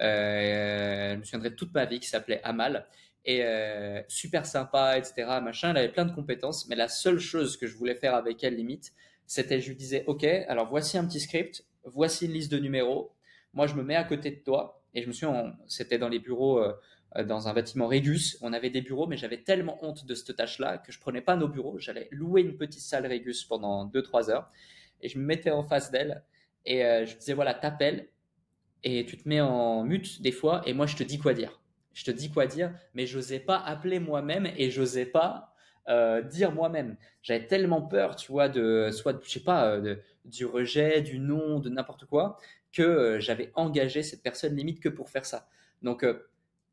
[0.01, 2.87] je me souviendrai toute ma vie, qui s'appelait Amal.
[3.27, 5.15] Et euh, super sympa, etc.
[5.43, 5.71] Machin.
[5.71, 8.57] Elle avait plein de compétences, mais la seule chose que je voulais faire avec elle,
[8.57, 8.93] limite,
[9.27, 13.15] c'était je lui disais, OK, alors voici un petit script, voici une liste de numéros.
[13.55, 14.83] Moi, je me mets à côté de toi.
[14.95, 15.27] Et je me suis,
[15.67, 18.37] c'était dans les bureaux, euh, dans un bâtiment Régus.
[18.43, 21.35] On avait des bureaux, mais j'avais tellement honte de cette tâche-là que je prenais pas
[21.35, 21.79] nos bureaux.
[21.79, 24.51] J'allais louer une petite salle Régus pendant 2-3 heures.
[25.01, 26.23] Et je me mettais en face d'elle.
[26.67, 28.09] Et je disais, voilà, t'appelles,
[28.85, 31.61] et tu te mets en mute des fois et moi je te dis quoi dire.
[31.94, 35.55] Je te dis quoi dire, mais j'osais pas appeler moi-même et j'osais pas
[35.88, 36.97] euh, dire moi-même.
[37.23, 41.61] J'avais tellement peur, tu vois, de soit, je sais pas, euh, du rejet, du non,
[41.61, 42.38] de n'importe quoi,
[42.73, 45.47] que euh, j'avais engagé cette personne limite que pour faire ça.
[45.83, 46.05] Donc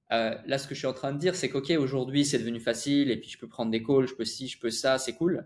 [0.09, 3.11] là, ce que je suis en train de dire, c'est qu'ok, aujourd'hui c'est devenu facile
[3.11, 5.45] et puis je peux prendre des calls, je peux ci, je peux ça, c'est cool.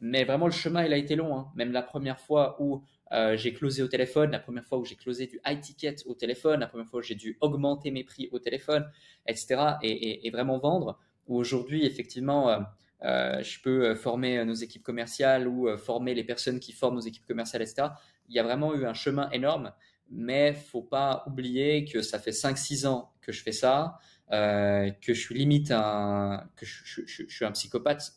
[0.00, 1.36] mais vraiment le chemin il a été long.
[1.36, 1.52] Hein.
[1.54, 4.96] Même la première fois où euh, j'ai closé au téléphone, la première fois où j'ai
[4.96, 8.28] closé du high ticket au téléphone, la première fois où j'ai dû augmenter mes prix
[8.32, 8.90] au téléphone,
[9.26, 9.56] etc.
[9.82, 10.98] et, vraiment vendre.
[11.26, 12.58] Où aujourd'hui, effectivement, euh,
[13.02, 17.26] euh, je peux former nos équipes commerciales ou former les personnes qui forment nos équipes
[17.26, 17.88] commerciales, etc.
[18.28, 19.72] Il y a vraiment eu un chemin énorme,
[20.10, 23.98] mais faut pas oublier que ça fait 5-6 ans que je fais ça,
[24.30, 28.14] que je suis limite un, que je, suis un psychopathe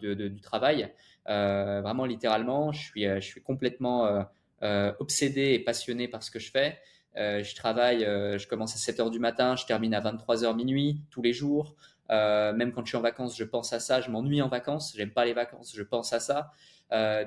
[0.00, 0.92] du travail.
[1.28, 4.26] Euh, vraiment littéralement, je suis, euh, complètement
[4.62, 6.78] euh, obsédé et passionné par ce que je fais.
[7.16, 11.00] je travaille, je commence à 7 heures du matin, je termine à 23 heures minuit
[11.10, 11.76] tous les jours.
[12.10, 14.00] même quand je suis en vacances, je pense à ça.
[14.00, 14.94] Je m'ennuie en vacances.
[14.96, 15.72] J'aime pas les vacances.
[15.76, 16.50] Je pense à ça.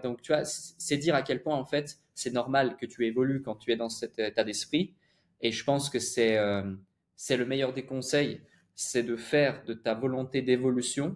[0.03, 3.41] donc, tu vois, c'est dire à quel point, en fait, c'est normal que tu évolues
[3.41, 4.93] quand tu es dans cet état d'esprit.
[5.41, 8.41] Et je pense que c'est le meilleur des conseils,
[8.75, 11.15] c'est de faire de ta volonté d'évolution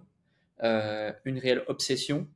[0.62, 2.28] une réelle obsession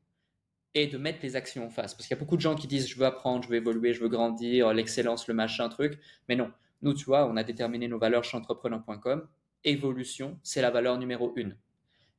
[0.77, 1.95] et de mettre les actions en face.
[1.95, 3.95] Parce qu'il y a beaucoup de gens qui disent je veux apprendre, je veux évoluer,
[3.95, 5.99] je veux grandir, l'excellence, le machin, truc.
[6.29, 9.27] Mais non, nous, tu vois, on a déterminé nos valeurs chez entrepreneur.com.
[9.65, 11.57] Évolution, c'est la valeur numéro une.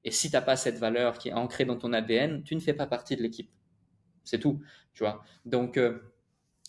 [0.03, 2.59] Et si tu n'as pas cette valeur qui est ancrée dans ton ADN, tu ne
[2.59, 3.51] fais pas partie de l'équipe.
[4.23, 4.59] C'est tout,
[4.93, 5.23] tu vois.
[5.45, 5.99] Donc, euh,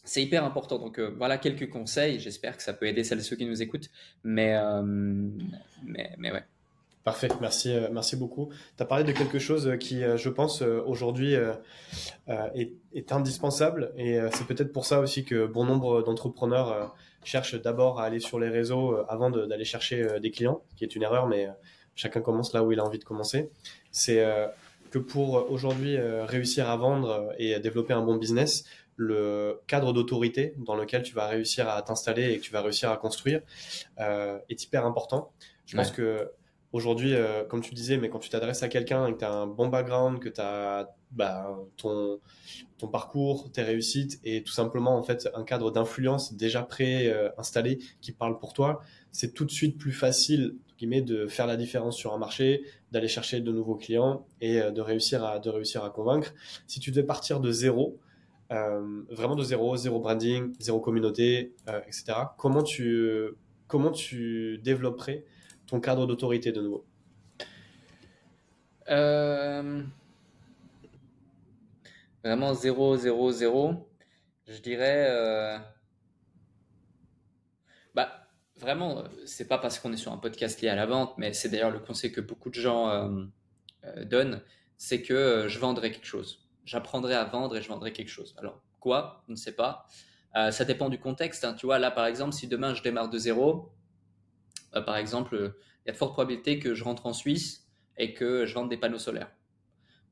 [0.04, 0.78] c'est hyper important.
[0.78, 2.20] Donc, euh, voilà quelques conseils.
[2.20, 3.88] J'espère que ça peut aider celles et ceux qui nous écoutent.
[4.24, 6.44] Mais, euh, mais, mais ouais.
[7.08, 8.50] Parfait, merci, euh, merci beaucoup.
[8.76, 11.32] Tu as parlé de quelque chose qui, euh, je pense, euh, aujourd'hui
[12.26, 16.94] est, indispensable et c'est peut-être pour ça aussi que bon nombre d'entrepreneurs
[17.24, 21.02] cherchent d'abord à aller sur les réseaux avant d'aller chercher des clients, qui est une
[21.02, 21.48] erreur, mais
[21.94, 23.48] chacun commence là où il a envie de commencer.
[23.90, 24.22] C'est
[24.90, 28.64] que pour aujourd'hui réussir à vendre et développer un bon business,
[28.96, 32.90] le cadre d'autorité dans lequel tu vas réussir à t'installer et que tu vas réussir
[32.90, 33.40] à construire
[33.96, 35.32] est hyper important.
[35.64, 36.30] Je pense que
[36.72, 39.32] Aujourd'hui, euh, comme tu disais, mais quand tu t'adresses à quelqu'un et que tu as
[39.32, 42.20] un bon background, que tu as bah, ton,
[42.92, 48.38] parcours, tes réussites et tout simplement en fait un cadre d'influence déjà pré-installé qui parle
[48.38, 52.62] pour toi, c'est tout de suite plus facile de faire la différence sur un marché,
[52.92, 56.32] d'aller chercher de nouveaux clients et euh, de réussir à de réussir à convaincre.
[56.66, 57.98] Si tu devais partir de zéro,
[58.52, 61.52] euh, vraiment de zéro, zéro branding, zéro communauté,
[61.86, 62.04] etc.
[62.36, 63.30] Comment tu
[63.66, 65.24] comment tu développerais
[65.68, 66.84] ton cadre d'autorité de nouveau
[68.90, 69.82] euh,
[72.24, 73.88] Vraiment 0, 0, 0.
[74.46, 75.06] Je dirais.
[75.10, 75.58] Euh,
[77.94, 78.26] bah,
[78.56, 81.48] vraiment, c'est pas parce qu'on est sur un podcast lié à la vente, mais c'est
[81.48, 83.24] d'ailleurs le conseil que beaucoup de gens euh,
[84.04, 84.42] donnent
[84.80, 86.48] c'est que je vendrai quelque chose.
[86.64, 88.36] J'apprendrai à vendre et je vendrai quelque chose.
[88.38, 89.24] Alors, quoi?
[89.28, 89.88] On ne sait pas.
[90.34, 91.44] ça dépend du contexte.
[91.44, 91.54] Hein.
[91.54, 93.72] Tu vois, là, par exemple, si demain je démarre de zéro,
[94.74, 95.54] euh, par exemple,
[95.84, 98.68] il y a de fortes probabilités que je rentre en Suisse et que je vende
[98.68, 99.30] des panneaux solaires.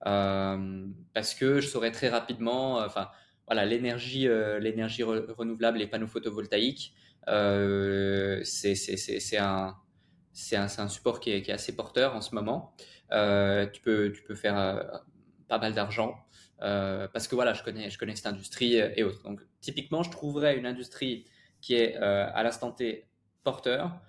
[0.07, 3.09] Euh, parce que je saurais très rapidement, euh, enfin,
[3.47, 4.29] voilà, l'énergie,
[4.61, 6.95] l'énergie renouvelable, les panneaux photovoltaïques,
[7.27, 12.75] c'est un, support qui est, assez porteur en ce moment.
[13.11, 15.03] tu, peux, tu peux faire
[15.47, 16.17] pas mal d'argent
[16.59, 19.23] parce que voilà, je connais, je connais cette industrie et autres.
[19.23, 21.25] Donc, typiquement, je trouverais une industrie
[21.61, 23.07] qui est à l'instant T
[23.45, 24.01] porteur,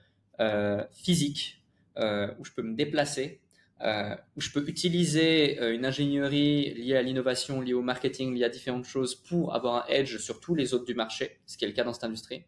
[0.94, 1.64] physique,
[1.98, 3.42] où je peux me déplacer,
[3.82, 8.86] où je peux utiliser une ingénierie liée à l'innovation, liée au marketing, liée à différentes
[8.86, 11.74] choses pour avoir un edge sur tous les autres du marché, ce qui est le
[11.74, 12.44] cas dans cette industrie.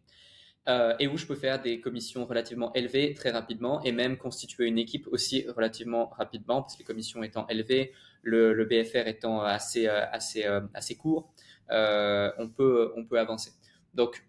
[0.68, 4.66] Euh, et où je peux faire des commissions relativement élevées très rapidement et même constituer
[4.66, 9.88] une équipe aussi relativement rapidement parce que les commissions étant élevées, le, BFR étant assez,
[9.88, 11.32] euh, assez, euh, assez court,
[11.70, 13.52] on, peut, on peut avancer.
[13.94, 14.22] Donc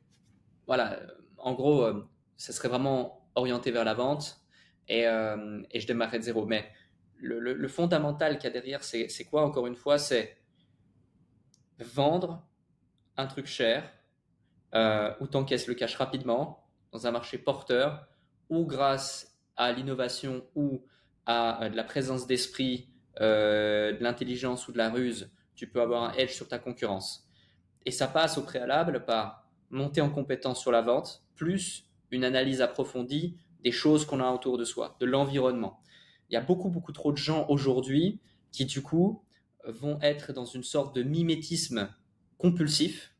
[0.67, 1.01] voilà,
[1.37, 1.85] en gros,
[2.37, 4.41] ça serait vraiment orienté vers la vente
[4.87, 6.45] et, et je démarrerai de zéro.
[6.45, 6.69] Mais
[7.21, 9.97] le, fondamental qu'il y a derrière, c'est quoi encore une fois?
[9.97, 10.37] C'est
[11.79, 12.45] vendre
[13.17, 13.89] un truc cher
[14.73, 18.07] euh, où tu encaisses le cash rapidement dans un marché porteur,
[18.49, 20.85] ou grâce à l'innovation ou
[21.25, 22.89] à euh, de la présence d'esprit,
[23.19, 27.27] euh, de l'intelligence ou de la ruse, tu peux avoir un edge sur ta concurrence.
[27.85, 32.61] Et ça passe au préalable par monter en compétence sur la vente, plus une analyse
[32.61, 35.81] approfondie des choses qu'on a autour de soi, de l'environnement.
[36.29, 38.19] Il y a beaucoup, beaucoup trop de gens aujourd'hui
[38.51, 39.23] qui, du coup,
[39.65, 41.89] vont être dans une sorte de mimétisme
[42.37, 43.13] compulsif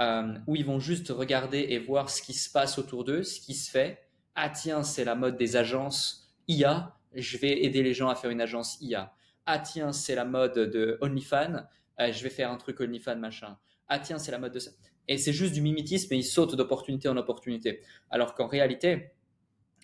[0.00, 3.40] euh, où ils vont juste regarder et voir ce qui se passe autour d'eux, ce
[3.40, 4.08] qui se fait.
[4.34, 8.30] Ah tiens, c'est la mode des agences IA, je vais aider les gens à faire
[8.30, 9.14] une agence IA.
[9.46, 11.66] Ah tiens, c'est la mode de OnlyFans,
[12.00, 13.56] euh, je vais faire un truc OnlyFans machin.
[13.86, 14.72] Ah tiens, c'est la mode de ça.
[15.08, 17.82] Et c'est juste du mimétisme et ils sautent d'opportunité en opportunité.
[18.10, 19.10] Alors qu'en réalité,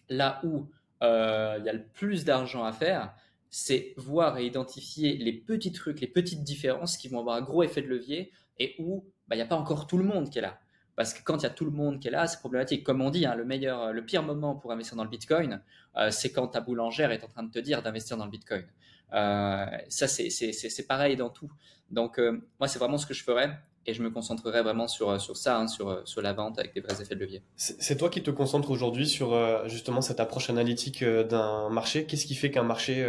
[0.09, 0.68] là où
[1.02, 3.14] euh, il y a le plus d'argent à faire,
[3.50, 7.62] c'est voir et identifier les petits trucs, les petites différences qui vont avoir un gros
[7.62, 10.38] effet de levier et où bah, il n'y a pas encore tout le monde qui
[10.38, 10.59] est là.
[10.96, 12.85] Parce que quand il y a tout le monde qui est là, c'est problématique.
[12.85, 15.62] Comme on dit, hein, le meilleur, le pire moment pour investir dans le Bitcoin,
[15.96, 18.66] euh, c'est quand ta boulangère est en train de te dire d'investir dans le Bitcoin.
[19.14, 21.50] Euh, ça, c'est pareil dans tout.
[21.90, 25.21] Donc, euh, moi, c'est vraiment ce que je ferais et je me concentrerai vraiment sur,
[25.21, 27.43] sur ça, hein, sur, sur la vente avec des vrais effets de levier.
[27.57, 29.35] C'est toi qui te concentres aujourd'hui sur
[29.69, 32.05] justement cette approche analytique d'un marché.
[32.05, 33.07] Qu'est-ce qui fait qu'un marché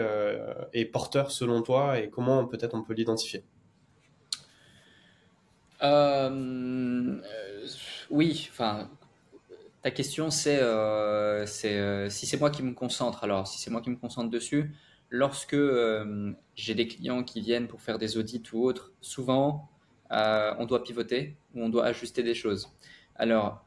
[0.73, 3.43] est porteur selon toi et comment peut-être on peut l'identifier?
[5.83, 7.19] Euh,
[8.09, 8.89] oui, enfin,
[9.81, 13.23] ta question c'est euh, euh, si c'est moi qui me concentre.
[13.23, 14.71] Alors, si c'est moi qui me concentre dessus,
[15.09, 15.57] lorsque
[16.55, 19.69] j'ai des clients qui viennent pour faire des audits ou autres, souvent
[20.11, 22.69] on doit pivoter ou on doit ajuster des choses.
[23.15, 23.65] Alors,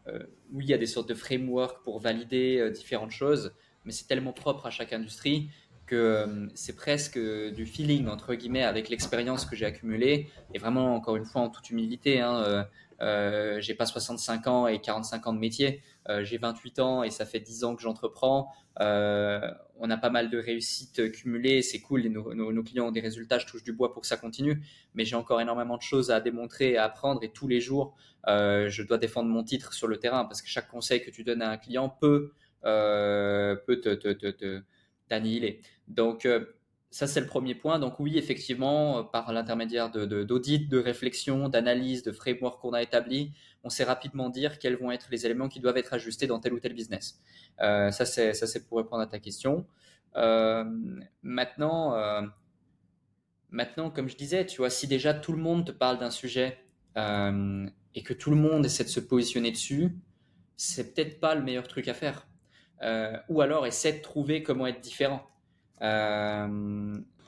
[0.52, 3.52] oui, il y a des sortes de frameworks pour valider différentes choses,
[3.84, 5.48] mais c'est tellement propre à chaque industrie
[5.86, 10.94] que euh, c'est presque du feeling entre guillemets avec l'expérience que j'ai accumulée et vraiment
[10.94, 12.64] encore une fois en toute humilité hein, euh,
[13.00, 17.10] euh j'ai pas 65 ans et 45 ans de métier euh, j'ai 28 ans et
[17.10, 22.02] ça fait 10 ans que j'entreprends on a pas mal de réussites cumulées c'est cool
[22.08, 24.62] nos, clients ont des résultats je touche du bois pour que ça continue
[24.94, 28.82] mais j'ai encore énormément de choses à démontrer à apprendre et tous les jours je
[28.82, 31.50] dois défendre mon titre sur le terrain parce que chaque conseil que tu donnes à
[31.50, 34.62] un client peut peut te,
[35.08, 35.60] d'annihiler.
[35.88, 36.44] Donc, euh,
[36.90, 37.78] ça, c'est le premier point.
[37.78, 42.82] Donc, oui, effectivement, euh, par l'intermédiaire d'audits, de, de, réflexion, d'analyse, de framework qu'on a
[42.82, 43.32] établi,
[43.64, 46.52] on sait rapidement dire quels vont être les éléments qui doivent être ajustés dans tel
[46.52, 47.20] ou tel business.
[47.60, 49.66] Euh, ça, c'est pour répondre à ta question.
[51.22, 51.96] maintenant,
[53.50, 56.58] maintenant, comme je disais, tu vois, si déjà tout le monde te parle d'un sujet
[56.96, 59.96] et que tout le monde essaie de se positionner dessus,
[60.56, 62.28] c'est peut-être pas le meilleur truc à faire.
[63.28, 65.26] ou alors essaie de trouver comment être différent.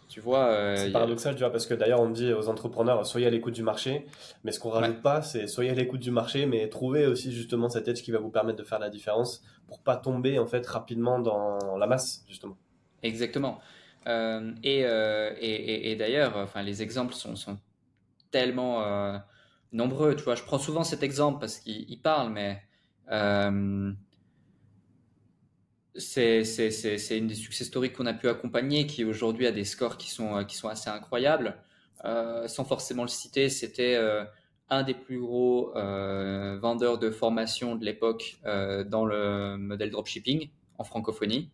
[0.06, 3.04] Euh, tu vois, euh, c'est paradoxal, tu vois, parce que d'ailleurs on dit aux entrepreneurs
[3.06, 4.06] soyez à l'écoute du marché,
[4.44, 7.68] mais ce qu'on rajoute pas, c'est soyez à l'écoute du marché, mais trouvez aussi justement
[7.68, 10.66] cette edge qui va vous permettre de faire la différence pour pas tomber en fait
[10.66, 12.56] rapidement dans la masse justement.
[13.02, 13.58] Exactement.
[14.06, 17.58] Euh, et, et, et, d'ailleurs, enfin les exemples sont, sont
[18.30, 19.20] tellement
[19.72, 20.14] nombreux.
[20.14, 22.62] Tu vois, je prends souvent cet exemple parce qu'il parle, mais
[25.98, 30.10] c'est une des success stories qu'on a pu accompagner, qui aujourd'hui a des scores qui
[30.10, 31.56] sont, sont assez incroyables.
[32.04, 34.24] Euh, sans forcément le citer, c'était euh,
[34.68, 40.84] un des plus gros euh, vendeurs de formation de l'époque dans le modèle dropshipping en
[40.84, 41.50] francophonie.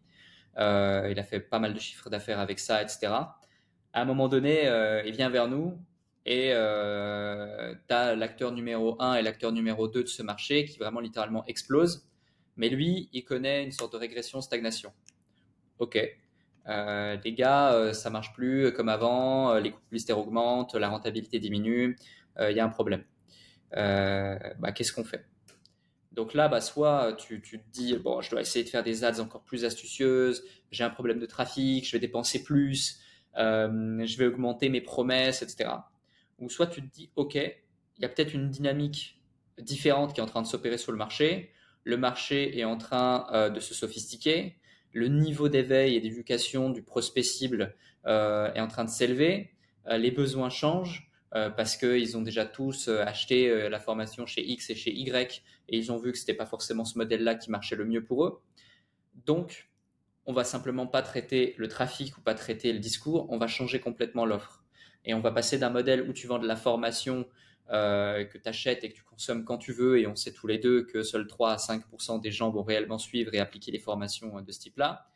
[0.56, 0.60] il
[1.18, 3.08] a fait pas mal de chiffres d'affaires avec ça, etc.
[3.94, 4.64] À un moment donné,
[5.06, 5.78] il vient vers nous
[6.26, 11.00] et tu as l'acteur numéro 1 et l'acteur numéro 2 de ce marché qui vraiment
[11.00, 12.06] littéralement explose
[12.56, 14.92] mais lui, il connaît une sorte de régression, stagnation.
[15.78, 15.98] Ok.
[16.68, 20.88] Euh, les gars, euh, ça marche plus comme avant, euh, les coûts publicitaires augmentent, la
[20.88, 21.96] rentabilité diminue,
[22.40, 23.04] il y a un problème.
[23.72, 25.26] Bah, qu'est-ce qu'on fait?
[26.12, 29.04] Donc là, bah, soit tu, tu, te dis, bon, je dois essayer de faire des
[29.04, 33.00] ads encore plus astucieuses, j'ai un problème de trafic, je vais dépenser plus,
[33.34, 35.70] je vais augmenter mes promesses, etc.
[36.38, 39.20] Ou soit tu te dis, ok, il y a peut-être une dynamique
[39.58, 41.52] différente qui est en train de s'opérer sur le marché.
[41.84, 44.56] Le marché est en train de se sophistiquer.
[44.92, 49.50] Le niveau d'éveil et d'éducation du prospect cible est en train de s'élever.
[49.88, 51.10] les besoins changent.
[51.32, 55.90] parce qu'ils ont déjà tous acheté la formation chez X et chez Y et ils
[55.90, 58.40] ont vu que ce n'était pas forcément ce modèle-là qui marchait le mieux pour eux.
[59.26, 59.70] Donc,
[60.26, 63.80] on va simplement pas traiter le trafic ou pas traiter le discours, on va changer
[63.80, 64.62] complètement l'offre.
[65.04, 67.26] Et on va passer d'un modèle où tu vends de la formation
[67.72, 70.46] euh, que tu achètes et que tu consommes quand tu veux, et on sait tous
[70.46, 73.78] les deux que seuls 3 à 5% des gens vont réellement suivre et appliquer les
[73.78, 75.06] formations euh, de ce type-là,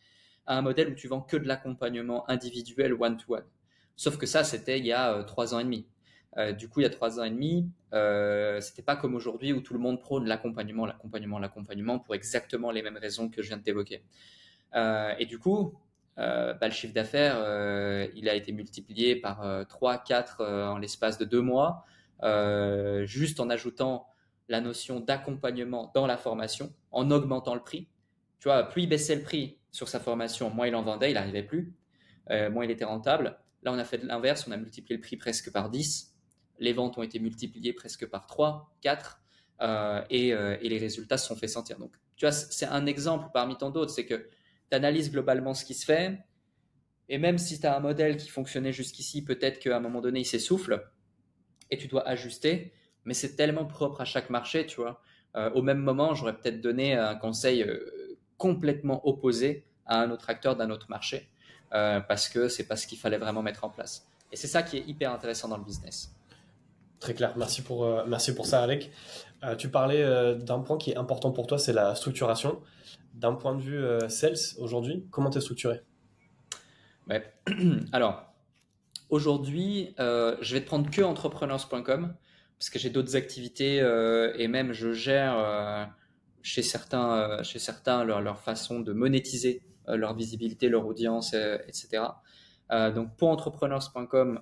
[0.47, 3.45] à un modèle où tu vends que de l'accompagnement individuel one-to-one.
[3.97, 5.87] Sauf que ça, c'était il y a euh, trois ans et demi.
[6.59, 9.61] du coup, il y a trois ans et demi, euh, c'était pas comme aujourd'hui où
[9.63, 13.57] tout le monde prône l'accompagnement, l'accompagnement, l'accompagnement pour exactement les mêmes raisons que je viens
[13.57, 14.03] de t'évoquer.
[14.75, 15.75] Euh, et du coup,
[16.19, 21.19] euh, bah, le chiffre d'affaires, euh, il a été multiplié par 3, 4 en l'espace
[21.19, 21.85] de deux mois,
[23.05, 24.09] juste en ajoutant
[24.49, 27.89] la notion d'accompagnement dans la formation, en augmentant le prix.
[28.39, 31.15] Tu vois, plus il baissait le prix sur sa formation, moins il en vendait, il
[31.15, 31.75] n'arrivait plus,
[32.31, 33.39] moins il était rentable.
[33.63, 36.15] Là, on a fait l'inverse, on a multiplié le prix presque par 10.
[36.59, 39.21] Les ventes ont été multipliées presque par 3, 4,
[40.11, 41.79] et, et, les résultats se sont fait sentir.
[41.79, 44.29] Donc, tu vois, c'est un exemple parmi tant d'autres, c'est que
[44.71, 46.19] tu analyses globalement ce qui se fait.
[47.09, 50.21] Et même si tu as un modèle qui fonctionnait jusqu'ici, peut-être qu'à un moment donné,
[50.21, 50.83] il s'essouffle
[51.71, 52.73] et tu dois ajuster.
[53.05, 55.01] Mais c'est tellement propre à chaque marché, tu vois.
[55.37, 60.31] Euh, au même moment, j'aurais peut-être donné un conseil euh, complètement opposé à un autre
[60.31, 61.29] acteur d'un autre marché
[61.75, 64.07] euh, parce que c'est pas ce qu'il fallait vraiment mettre en place.
[64.33, 66.13] Et c'est ça qui est hyper intéressant dans le business.
[66.99, 67.35] Très clair.
[67.37, 68.91] Merci pour, merci pour ça, Alec.
[69.59, 72.61] tu parlais d'un point qui est important pour toi, c'est la structuration
[73.15, 75.83] d'un point de vue sales aujourd'hui, comment tu es structuré
[77.93, 78.26] Alors,
[79.11, 82.15] aujourd'hui, euh, je vais te prendre que entrepreneurs.com
[82.59, 85.91] parce que j'ai d'autres activités euh, et même je gère
[86.43, 92.05] chez certains, chez certains leur, façon de monétiser leur visibilité, leur audience, etc.
[92.71, 94.41] donc pour entrepreneurs.com,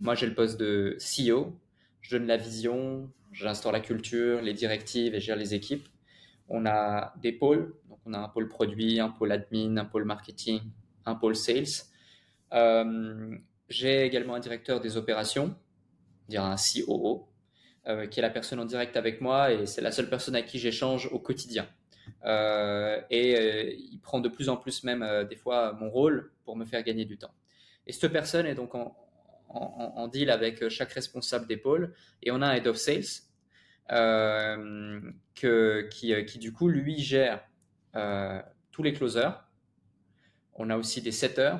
[0.00, 1.56] moi j'ai le poste de CEO,
[2.00, 5.86] je donne la vision, j'instaure la culture, les directives et gère les équipes
[6.50, 7.74] on a des pôles.
[7.88, 10.60] Donc, on a un pôle produit, un pôle admin, un pôle marketing,
[11.06, 11.86] un pôle sales.
[12.52, 13.36] Euh,
[13.68, 15.54] j'ai également un directeur des opérations,
[16.28, 17.28] dire un COO,
[17.86, 20.42] euh, qui est la personne en direct avec moi et c'est la seule personne à
[20.42, 21.68] qui j'échange au quotidien.
[22.24, 26.64] Euh, et il prend de plus en plus même des fois mon rôle pour me
[26.64, 27.34] faire gagner du temps.
[27.86, 31.60] Et cette personne est donc en, deal avec chaque responsable des
[32.22, 33.02] et on a un head of sales
[35.34, 37.42] qui, qui, du coup, lui, gère
[38.70, 39.44] tous les closers.
[40.54, 41.56] On a aussi des setters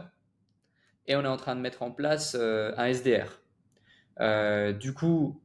[1.10, 3.40] et on est en train de mettre en place un SDR.
[4.78, 5.40] du coup,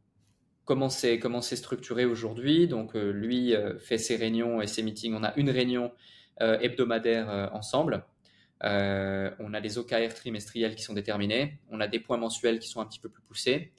[0.64, 2.68] comment c'est structuré aujourd'hui?
[2.68, 5.14] Donc lui fait ses réunions et ses meetings.
[5.16, 5.92] On a une réunion
[6.40, 8.06] hebdomadaire ensemble.
[8.62, 11.60] on a les OKR trimestriels qui sont déterminés.
[11.70, 13.74] On a des points mensuels qui sont un petit peu plus poussés.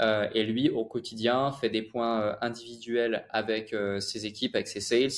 [0.00, 4.68] Euh, et lui, au quotidien, fait des points euh, individuels avec euh, ses équipes, avec
[4.68, 5.10] ses sales,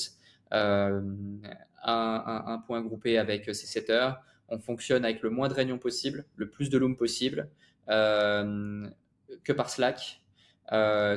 [1.85, 4.15] un, point groupé avec ses setters.
[4.49, 7.49] On fonctionne avec le moins de réunions possible, le plus de loom possible,
[7.87, 10.21] que par Slack.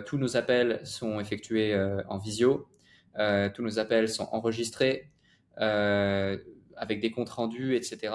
[0.06, 1.74] tous nos appels sont effectués
[2.08, 2.68] en visio.
[3.14, 5.10] tous nos appels sont enregistrés
[6.76, 8.12] avec des comptes rendus, etc.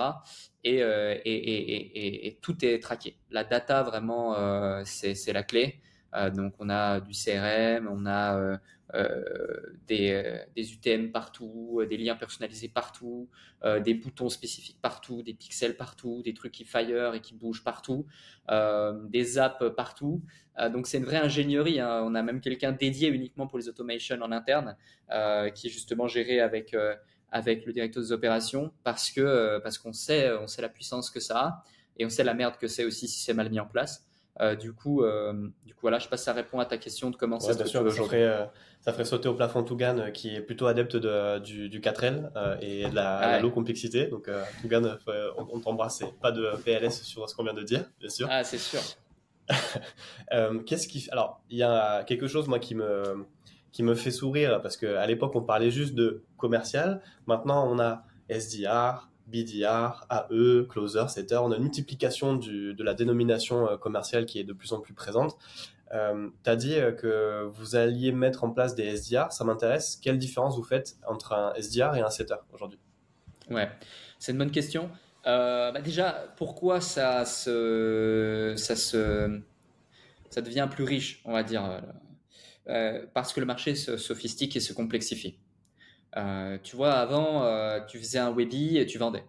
[0.67, 3.17] Euh, et, tout est traqué.
[3.29, 5.79] La data, vraiment, euh, c'est la clé.
[6.15, 8.59] Euh, donc, on a du CRM, on a
[9.87, 13.29] des, des, UTM partout, des liens personnalisés partout,
[13.63, 18.05] des boutons spécifiques partout, des pixels partout, des trucs qui fire et qui bougent partout,
[19.05, 20.21] des apps partout.
[20.73, 21.79] donc, c'est une vraie ingénierie.
[21.79, 22.01] Hein.
[22.03, 24.75] On a même quelqu'un dédié uniquement pour les automations en interne,
[25.55, 26.75] qui est justement géré avec
[27.31, 31.09] avec le directeur des opérations parce que euh, parce qu'on sait on sait la puissance
[31.09, 31.63] que ça a
[31.97, 34.05] et on sait la merde que c'est aussi si c'est mal mis en place.
[34.39, 35.33] Euh, du coup, euh,
[35.65, 37.91] du coup, voilà, je passe à répondre à ta question de comment ça se sûr,
[37.91, 41.81] ça ferait, ça ferait sauter au plafond Tougan, qui est plutôt adepte de, du, du
[41.81, 42.29] 4L
[42.61, 44.07] et de la, low complexité.
[44.07, 44.29] Donc,
[44.61, 44.97] Tougan,
[45.37, 48.27] on, on t'embrasse pas de PLS sur ce qu'on vient de dire, bien sûr.
[48.31, 48.79] Ah, c'est sûr.
[50.65, 53.25] Qu'est-ce qui, alors, il y a quelque chose moi qui me
[53.71, 57.01] qui me fait sourire parce qu'à l'époque, on parlait juste de commercial.
[57.25, 61.37] Maintenant, on a SDR, BDR, AE, closer, setter.
[61.37, 64.93] On a une multiplication de la dénomination euh, commerciale qui est de plus en plus
[64.93, 65.37] présente.
[65.93, 69.31] Euh, tu as dit euh, que vous alliez mettre en place des SDR.
[69.31, 69.99] Ça m'intéresse.
[70.01, 72.79] Quelle différence vous faites entre un SDR et un setter aujourd'hui?
[73.49, 73.69] Ouais,
[74.19, 74.89] c'est une bonne question.
[75.27, 77.23] Euh, bah déjà, pourquoi ça
[80.37, 81.81] devient plus riche, on va dire
[83.13, 85.37] parce que le marché se sophistique et se complexifie.
[86.63, 89.23] Tu vois, avant, tu faisais un Webby et tu vendais.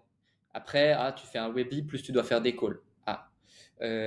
[0.55, 2.81] Après, ah, tu fais un Webby, plus tu dois faire des calls.
[3.07, 3.29] Ah.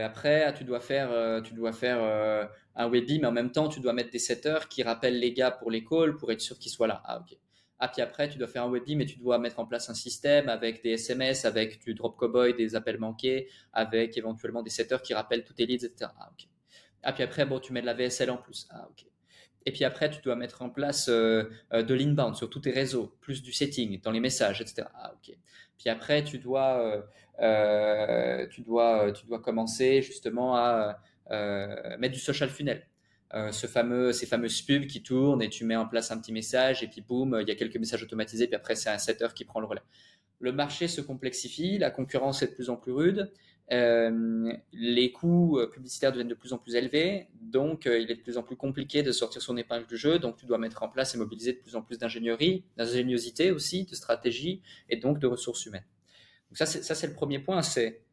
[0.03, 3.79] après, ah, tu dois faire, tu dois faire un Webby, mais en même temps, tu
[3.79, 6.71] dois mettre des setters qui rappellent les gars pour les calls pour être sûr qu'ils
[6.71, 7.01] soient là.
[7.05, 7.37] Ah, ok.
[7.79, 9.93] Ah, puis après, tu dois faire un Webby, mais tu dois mettre en place un
[9.93, 15.01] système avec des SMS, avec du drop cowboy, des appels manqués, avec éventuellement des setters
[15.01, 16.11] qui rappellent tous tes leads, etc.
[16.19, 16.47] Ah, ok.
[17.03, 18.67] Ah, puis après, bon, tu mets de la VSL en plus.
[18.71, 19.05] Ah, ok.
[19.65, 22.71] Et puis après, tu dois mettre en place euh, euh, de l'inbound sur tous tes
[22.71, 24.87] réseaux, plus du setting dans les messages, etc.
[24.93, 25.35] Ah, ok.
[25.77, 27.03] Puis après, tu dois,
[27.41, 30.99] euh, tu dois, tu dois commencer justement à
[31.97, 32.87] mettre du social funnel.
[33.51, 36.83] ce fameux, ces fameuses pubs qui tournent et tu mets en place un petit message
[36.83, 39.43] et puis boum, il y a quelques messages automatisés, puis après c'est un setter qui
[39.43, 39.81] prend le relais.
[40.39, 43.31] Le marché se complexifie, la concurrence est de plus en plus rude
[43.71, 48.15] euh, les coûts euh, publicitaires deviennent de plus en plus élevés, donc euh, il est
[48.15, 50.83] de plus en plus compliqué de sortir son épingle du jeu, donc tu dois mettre
[50.83, 55.17] en place et mobiliser de plus en plus d'ingénierie, d'ingéniosité aussi, de stratégie et donc
[55.17, 55.85] de ressources humaines.
[56.51, 58.03] Donc ça, c'est le premier point, c'est,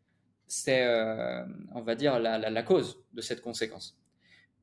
[1.74, 3.98] on va dire, la, cause de cette conséquence.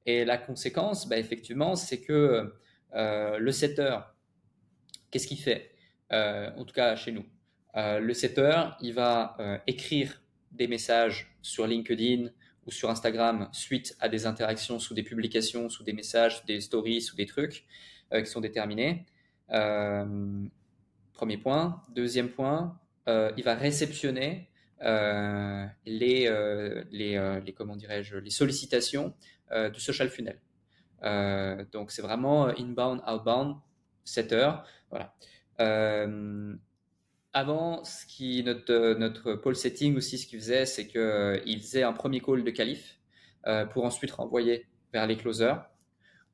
[0.08, 2.52] Et la conséquence, bah, effectivement, c'est que
[2.94, 4.00] le setter,
[5.12, 5.72] qu'est-ce qu'il fait?
[6.10, 7.26] En tout cas, chez nous.
[7.76, 9.38] le setter, il va
[9.68, 10.20] écrire
[10.52, 12.30] des messages sur LinkedIn
[12.66, 17.02] ou sur Instagram suite à des interactions sous des publications, sous des messages, des stories,
[17.02, 17.66] sous des trucs
[18.14, 19.06] euh, qui sont déterminés.
[19.52, 20.46] Euh,
[21.14, 21.82] premier point.
[21.96, 24.48] Deuxième point, euh, il va réceptionner
[25.86, 26.30] les,
[26.92, 29.14] les, comment dirais-je, les sollicitations
[29.74, 30.40] du social funnel.
[31.74, 33.58] donc c'est vraiment inbound, outbound,
[34.06, 34.66] 7 heures.
[34.90, 35.14] Voilà.
[37.34, 41.60] Avant, ce qui notre notre pôle setting aussi, ce qu'il faisait, c'est que euh, il
[41.60, 42.98] faisait un premier call de qualif
[43.46, 45.70] euh, pour ensuite renvoyer vers les closers.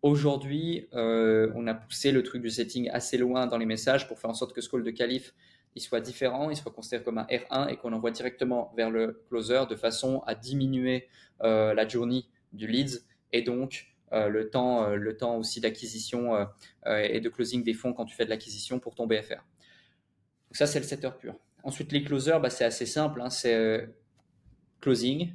[0.04, 4.20] Aujourd'hui, euh, on a poussé le truc du setting assez loin dans les messages pour
[4.20, 5.34] faire en sorte que ce call de qualif
[5.78, 9.22] il soit différent, il soit considéré comme un R1 et qu'on envoie directement vers le
[9.28, 11.10] closer de façon à diminuer
[11.42, 12.24] la journée
[12.54, 13.02] du leads
[13.34, 16.48] et donc le temps le temps aussi d'acquisition
[16.86, 19.44] et de closing des fonds quand tu fais de l'acquisition pour ton BFR
[20.56, 21.36] ça, c'est le setter pur.
[21.64, 23.22] Ensuite, les closers, bah, c'est assez simple.
[23.22, 23.30] Hein.
[23.30, 23.86] c'est euh,
[24.80, 25.34] closing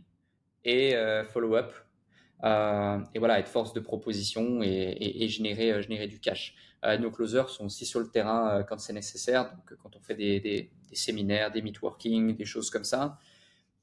[0.65, 1.75] et euh, follow-up.
[2.45, 6.55] Euh, et voilà, être force de proposition et, générer, générer du cash.
[7.01, 10.41] nos closers sont aussi sur le terrain quand c'est nécessaire, donc quand on fait des,
[10.41, 13.19] des, séminaires, des meetworking, des choses comme ça.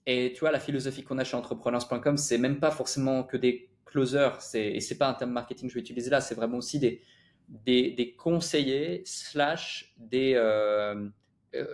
[0.07, 3.69] Et tu vois, la philosophie qu'on a chez entrepreneurs.com, c'est même pas forcément que des
[3.85, 6.79] closers, et c'est pas un terme marketing que je vais utiliser là, c'est vraiment aussi
[6.79, 7.03] des,
[7.47, 10.35] des, des conseillers slash des,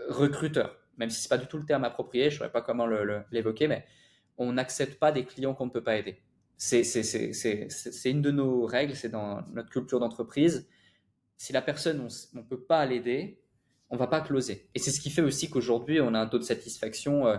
[0.09, 2.87] recruteur, même si c'est pas du tout le terme approprié, je ne saurais pas comment
[3.31, 3.85] l'évoquer, mais
[4.37, 6.21] on n'accepte pas des clients qu'on ne peut pas aider.
[6.57, 6.81] C'est
[8.05, 10.67] une de nos règles, c'est dans notre culture d'entreprise.
[11.37, 13.41] Si la personne, on ne peut pas l'aider,
[13.89, 14.69] on va pas closer.
[14.73, 17.27] Et c'est ce qui fait aussi qu'aujourd'hui, on a un taux de satisfaction.
[17.27, 17.37] Euh,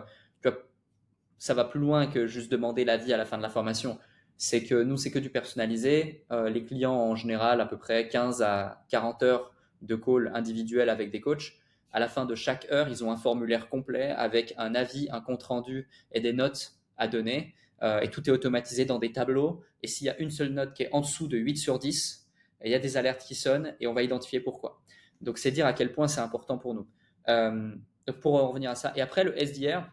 [1.38, 3.98] ça va plus loin que juste demander l'avis à la fin de la formation.
[4.36, 6.24] C'est que nous, c'est que du personnalisé.
[6.30, 10.88] Euh, les clients, en général, à peu près 15 à 40 heures de call individuel
[10.88, 11.52] avec des coachs.
[11.94, 15.20] À la fin de chaque heure, ils ont un formulaire complet avec un avis, un
[15.20, 17.54] compte rendu et des notes à donner.
[17.84, 19.62] Euh, et tout est automatisé dans des tableaux.
[19.84, 22.28] Et s'il y a une seule note qui est en dessous de 8 sur 10,
[22.64, 24.82] il y a des alertes qui sonnent et on va identifier pourquoi.
[25.20, 26.88] Donc c'est dire à quel point c'est important pour nous.
[27.28, 27.72] Euh,
[28.20, 28.92] pour revenir à ça.
[28.96, 29.88] Et après, le SDR,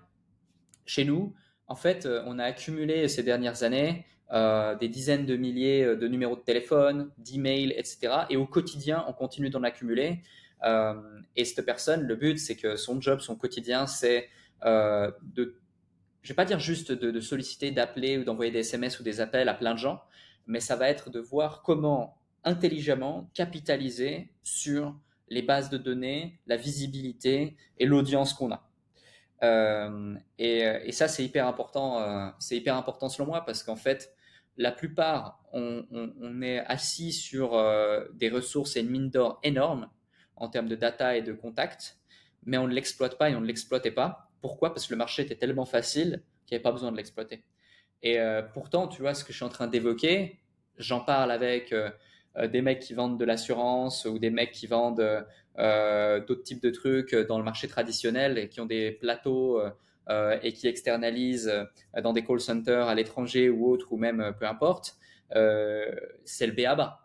[0.88, 1.36] chez nous,
[1.68, 4.06] en fait, euh, on a accumulé ces dernières années
[4.80, 8.14] des dizaines de milliers de numéros de téléphone, d'emails, etc.
[8.30, 10.22] Et au quotidien, on continue d'en accumuler.
[10.64, 10.94] Euh,
[11.36, 14.30] et cette personne, le but, c'est que son job, son quotidien, c'est
[14.66, 15.60] euh, de,
[16.22, 19.50] je vais pas dire juste de, solliciter, d'appeler ou d'envoyer des SMS ou des appels
[19.50, 20.02] à plein de gens,
[20.46, 25.00] mais ça va être de voir comment intelligemment capitaliser sur
[25.30, 28.68] les bases de données, la visibilité et l'audience qu'on a.
[29.44, 32.34] Euh, et, ça, c'est hyper important.
[32.40, 34.14] c'est hyper important selon moi parce qu'en fait,
[34.58, 37.52] la plupart, on, on est assis sur
[38.14, 39.90] des ressources et une mine d'or énorme
[40.42, 41.98] en termes de data et de contact,
[42.46, 44.32] mais on ne l'exploite pas et on ne l'exploitait pas.
[44.42, 44.74] Pourquoi?
[44.74, 47.44] Parce que le marché était tellement facile qu'il n'y avait pas besoin de l'exploiter.
[48.02, 50.40] Et euh, pourtant, tu vois, ce que je suis en train d'évoquer,
[50.78, 51.92] j'en parle avec euh,
[52.38, 55.26] euh, des mecs qui vendent de l'assurance ou des mecs qui vendent
[55.58, 59.62] d'autres types de trucs dans le marché traditionnel et qui ont des plateaux
[60.42, 61.52] et qui externalisent
[62.02, 64.96] dans des call centers à l'étranger ou autre, ou même peu importe.
[65.30, 67.01] c'est le BABA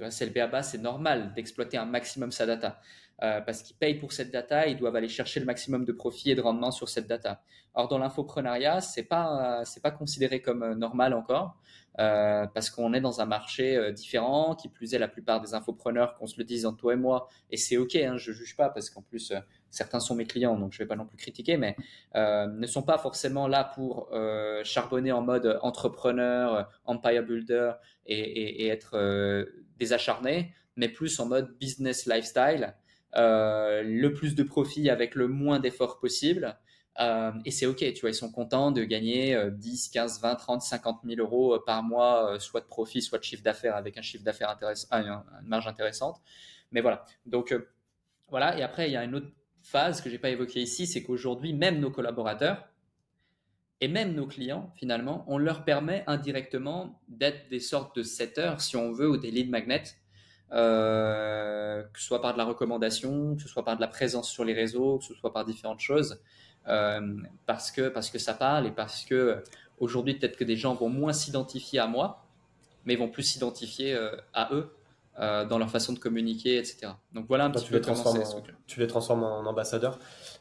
[0.00, 2.80] le BABA, c'est normal d'exploiter un maximum sa data.
[3.18, 6.34] parce qu'ils payent pour cette data, ils doivent aller chercher le maximum de profit et
[6.34, 7.42] de rendement sur cette data.
[7.74, 11.56] Or, dans l'infoprenariat, c'est pas c'est pas considéré comme normal encore.
[11.98, 15.54] Euh, parce qu'on est dans un marché euh, différent, qui plus est la plupart des
[15.54, 18.56] infopreneurs, qu'on se le dise entre toi et moi, et c'est ok, hein, je juge
[18.56, 19.40] pas parce qu'en plus euh,
[19.70, 21.76] certains sont mes clients, donc je vais pas non plus critiquer, mais
[22.14, 24.10] ne sont pas forcément là pour
[24.64, 27.72] charbonner en mode entrepreneur, empire builder
[28.06, 29.46] et, être
[29.78, 32.74] des acharnés, mais plus en mode business lifestyle,
[33.14, 36.56] le plus de profit avec le moins d'efforts possible
[36.98, 40.62] euh, et c'est OK, tu vois, ils sont contents de gagner 10, 15, 20, 30,
[40.62, 43.96] 50 000 euros euh, par mois, euh, soit de profit, soit de chiffre d'affaires, avec
[43.96, 46.20] un chiffre d'affaires intéressant, une marge intéressante.
[46.72, 47.04] Mais voilà.
[47.26, 47.54] Donc,
[48.28, 48.58] voilà.
[48.58, 49.28] Et après, il y a une autre
[49.70, 52.68] phase que j'ai pas évoquée ici, c'est qu'aujourd'hui, même nos collaborateurs
[53.80, 58.76] et même nos clients, finalement, on leur permet indirectement d'être des sortes de setters, si
[58.76, 59.84] on veut, ou des lead magnets,
[60.50, 64.44] que ce soit par de la recommandation, que ce soit par de la présence sur
[64.44, 66.20] les réseaux, que ce soit par différentes choses.
[66.68, 67.16] Euh,
[67.46, 69.42] parce, que, parce que ça parle et parce que
[69.78, 72.26] aujourd'hui, peut-être que des gens vont moins s'identifier à moi,
[72.84, 74.70] mais vont plus s'identifier euh, à eux
[75.20, 76.92] euh, dans leur façon de communiquer, etc.
[77.12, 79.98] Donc voilà un petit tu peu les en, Tu les transformes en ambassadeurs.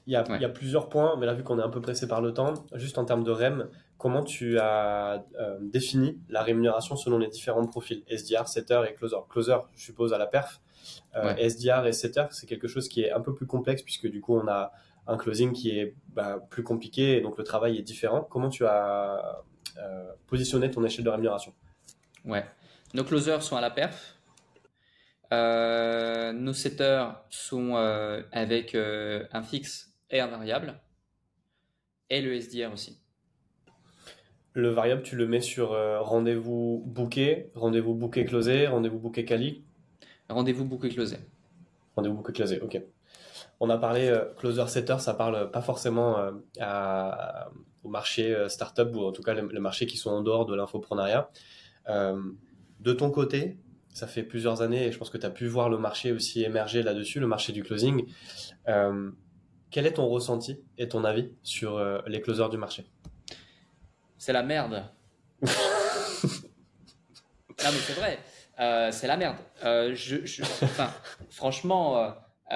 [0.07, 1.82] Il y, a, il y, a, plusieurs points, mais là, vu qu'on est un peu
[1.82, 5.23] pressé par le temps, juste en termes de REM, comment tu as
[5.61, 8.03] défini la rémunération selon les différents profils?
[8.07, 10.61] SDR, Setter et Closer Closer, je suppose, à la perf.
[11.38, 14.36] SDR et Setter, c'est quelque chose qui est un peu plus complexe puisque du coup,
[14.36, 14.71] on a
[15.09, 18.25] un closing qui est bah, plus compliqué et donc le travail est différent.
[18.30, 19.41] Comment tu as
[19.77, 21.53] euh, positionné ton échelle de rémunération?
[22.25, 22.45] Ouais,
[22.93, 24.18] nos closers sont à la perf.
[25.32, 30.80] Euh, nos setters sont euh, avec un fixe et un variable.
[32.09, 32.99] Et le SDR aussi.
[34.53, 35.69] Le variable, tu le mets sur
[36.03, 39.63] rendez-vous booké, rendez-vous booké closé, rendez-vous booké quali?
[40.27, 41.17] Rendez-vous booké closé.
[41.95, 42.82] Rendez-vous booké closé, ok
[43.59, 46.32] on a parlé euh, closer setter, ça parle pas forcément euh,
[47.84, 50.55] au marché euh, startup ou en tout cas les, marchés qui sont en dehors de
[50.55, 51.30] l'infoprenariat.
[51.88, 53.57] de ton côté,
[54.00, 56.43] ça fait plusieurs années et je pense que tu as pu voir le marché aussi
[56.43, 58.06] émerger là-dessus, le marché du closing.
[59.72, 62.86] quel est ton ressenti et ton avis sur les closers du marché?
[64.18, 64.84] C'est la merde.
[65.41, 65.47] non
[67.58, 68.20] mais c'est vrai,
[68.91, 69.38] c'est la merde.
[69.64, 70.91] je, enfin,
[71.30, 72.14] franchement,
[72.50, 72.56] 80,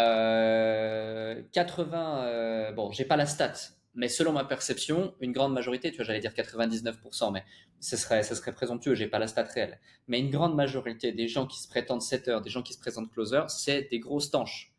[2.17, 3.53] euh, euh, bon, j'ai pas la stat,
[3.95, 7.43] mais selon ma perception, une grande majorité, tu vois, j'allais dire 99%, mais
[7.79, 9.79] ce serait, ce serait présomptueux, j'ai pas la stat réelle.
[10.07, 13.11] Mais une grande majorité des gens qui se prétendent setter, des gens qui se présentent
[13.11, 14.73] closer, c'est des grosses tanches.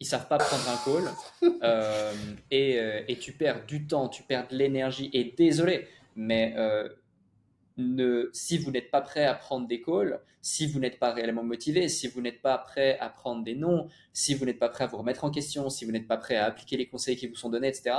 [0.00, 2.12] Ils savent pas prendre un call euh,
[2.50, 5.08] et, et, tu perds du temps, tu perds de l'énergie.
[5.12, 5.86] Et désolé,
[6.16, 6.54] mais
[7.76, 11.42] ne, si vous n'êtes pas prêt à prendre des calls, si vous n'êtes pas réellement
[11.42, 14.84] motivé, si vous n'êtes pas prêt à prendre des noms, si vous n'êtes pas prêt
[14.84, 17.26] à vous remettre en question, si vous n'êtes pas prêt à appliquer les conseils qui
[17.26, 17.96] vous sont donnés, etc.,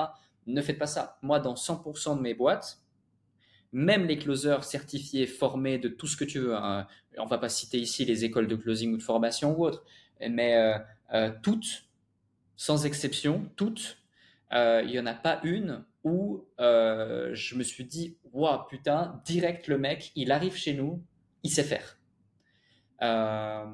[0.47, 1.17] ne faites pas ça.
[1.21, 2.79] Moi, dans 100% de mes boîtes,
[3.71, 6.87] même les closers certifiés, formés de tout ce que tu veux, hein,
[7.17, 9.83] on va pas citer ici les écoles de closing ou de formation ou autres,
[10.21, 10.77] mais euh,
[11.13, 11.85] euh, toutes,
[12.55, 13.97] sans exception, toutes,
[14.53, 19.67] euh, il n'y en a pas une où je me suis dit, waouh, putain, direct
[19.67, 21.03] le mec, il arrive chez nous,
[21.43, 21.97] il sait faire.
[22.99, 23.65] Pas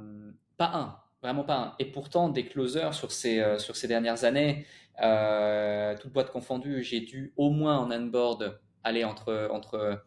[0.59, 1.75] un, vraiment pas un.
[1.77, 4.65] Et pourtant, des closers sur ces, sur ces dernières années,
[4.97, 10.03] toutes boîtes confondues, j'ai dû au moins en onboard aller entre, entre,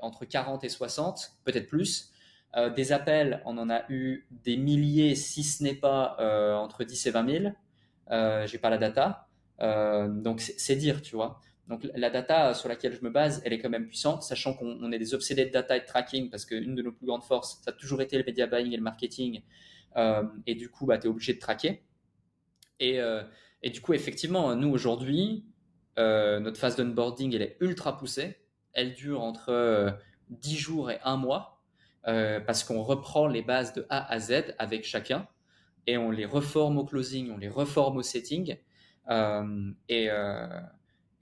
[0.00, 2.12] entre 40 et 60, peut-être plus.
[2.76, 6.16] des appels, on en a eu des milliers, si ce n'est pas
[6.58, 7.30] entre 10 et 20
[8.10, 8.46] 000.
[8.46, 9.28] j'ai pas la data.
[9.60, 11.40] donc c'est dire, tu vois.
[11.68, 14.92] Donc la data sur laquelle je me base, elle est quand même puissante, sachant qu'on
[14.92, 17.60] est des obsédés de data et de tracking, parce qu'une de nos plus grandes forces,
[17.64, 19.42] ça a toujours été le media buying et le marketing,
[19.96, 21.82] euh, et du coup, bah, tu es obligé de traquer.
[22.80, 23.22] Et, euh,
[23.64, 25.44] et, du coup, effectivement, nous aujourd'hui,
[25.98, 28.36] euh, notre phase d'onboarding, elle est ultra poussée.
[28.72, 29.96] Elle dure entre
[30.30, 31.62] 10 jours et un mois,
[32.04, 35.28] parce qu'on reprend les bases de A à Z avec chacun,
[35.86, 38.56] et on les reforme au closing, on les reforme au setting.
[39.88, 40.10] et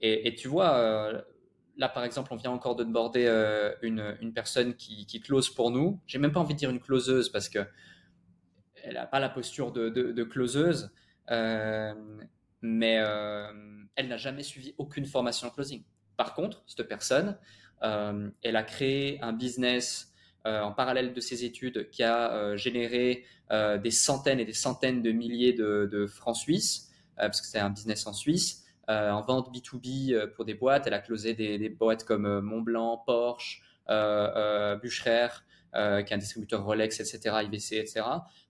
[0.05, 1.21] et, tu vois, euh,
[1.77, 2.77] là par exemple, on vient encore
[3.15, 6.01] euh, une, une, personne qui, close pour nous.
[6.05, 7.59] J'ai même pas envie de dire une closeuse parce que
[8.83, 10.89] elle n'a pas la posture de, closeuse, euh,
[11.29, 12.93] mais
[13.95, 15.83] elle n'a jamais suivi aucune formation en closing.
[16.17, 17.37] Par contre, cette personne,
[17.81, 20.13] elle a créé un business
[20.45, 25.53] en parallèle de ses études qui a généré des centaines et des centaines de milliers
[25.53, 28.63] de, francs suisses, parce que c'est un business en Suisse.
[28.89, 30.87] Euh, en vente B2B euh, pour des boîtes.
[30.87, 33.61] Elle a closé des, boîtes comme euh, Montblanc, Porsche,
[34.81, 35.29] Bucherer,
[35.75, 38.01] euh, qui est un distributeur Rolex, etc., IVC, etc.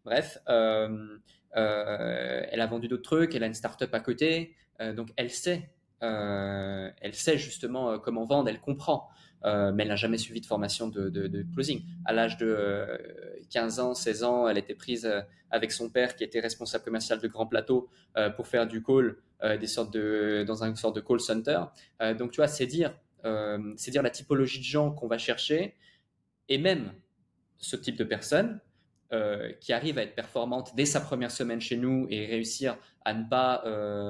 [0.04, 1.18] Bref, euh,
[1.54, 4.56] elle a vendu d'autres trucs, elle a une startup à côté,
[4.96, 5.70] donc elle sait,
[6.02, 9.10] elle sait justement comment vendre, elle comprend.
[9.44, 11.84] mais elle n'a jamais suivi de formation de, closing.
[12.06, 12.88] À l'âge de
[13.52, 15.12] 15 ans, 16 ans, elle était prise
[15.52, 17.90] avec son père qui était responsable commercial de Grand Plateau
[18.36, 21.60] pour faire du call euh, des sortes de, dans une sorte de call center.
[22.02, 25.18] Euh, donc, tu vois, c'est dire, euh, c'est dire la typologie de gens qu'on va
[25.18, 25.76] chercher
[26.48, 26.94] et même
[27.58, 28.62] ce type de personnes
[29.60, 33.30] qui arrive à être performante dès sa première semaine chez nous et réussir à ne
[33.30, 33.62] pas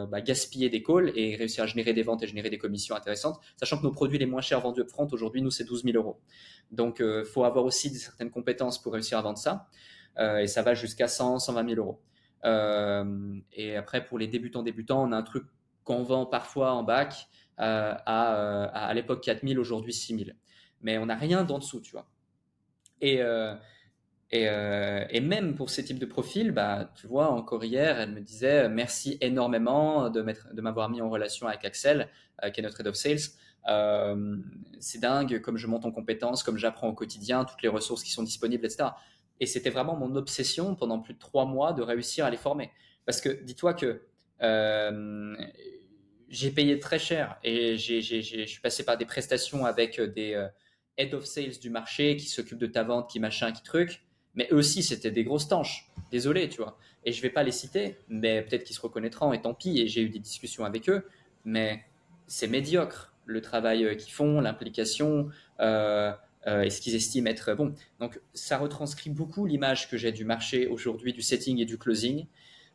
[0.09, 3.39] bah, gaspiller des calls et réussir à générer des ventes et générer des commissions intéressantes,
[3.57, 6.21] sachant que nos produits les moins chers vendus upfront aujourd'hui, nous, c'est 12 000 euros.
[6.71, 9.67] Donc, il faut avoir aussi certaines compétences pour réussir à vendre ça.
[10.17, 11.99] et ça va jusqu'à 100, 120 000 euros.
[12.45, 15.45] Euh, et après, pour les débutants débutants, on a un truc
[15.83, 17.27] qu'on vend parfois en bac
[17.59, 20.35] euh, à, euh, à, à l'époque 4000, aujourd'hui 6000.
[20.81, 22.07] Mais on n'a rien d'en dessous, tu vois.
[23.01, 23.21] Et,
[24.35, 24.47] et,
[25.09, 28.67] et, même pour ces types de profils, bah, tu vois, encore hier, elle me disait
[28.67, 30.21] merci énormément de,
[30.61, 32.09] m'avoir mis en relation avec Axel,
[32.53, 33.19] qui est notre head of sales.
[33.69, 34.37] Euh,
[34.79, 38.11] c'est dingue comme je monte en compétences, comme j'apprends au quotidien, toutes les ressources qui
[38.11, 38.89] sont disponibles, etc.
[39.39, 42.71] Et c'était vraiment mon obsession pendant plus de trois mois de réussir à les former.
[43.05, 44.01] Parce que dis-toi que
[44.41, 45.35] euh,
[46.29, 50.47] j'ai payé très cher et je suis passé par des prestations avec des euh,
[50.97, 54.03] head of sales du marché qui s'occupent de ta vente, qui machin, qui truc.
[54.35, 55.91] Mais eux aussi, c'était des grosses tanches.
[56.11, 56.77] Désolé, tu vois.
[57.05, 59.79] Et je vais pas les citer, mais peut-être qu'ils se reconnaîtront et tant pis.
[59.79, 61.07] Et j'ai eu des discussions avec eux.
[61.45, 61.83] Mais
[62.27, 65.29] c'est médiocre le travail euh, qu'ils font, l'implication.
[65.59, 66.11] Euh,
[66.47, 67.73] euh, et ce qu'ils estiment être bon.
[67.99, 72.25] Donc ça retranscrit beaucoup l'image que j'ai du marché aujourd'hui, du setting et du closing.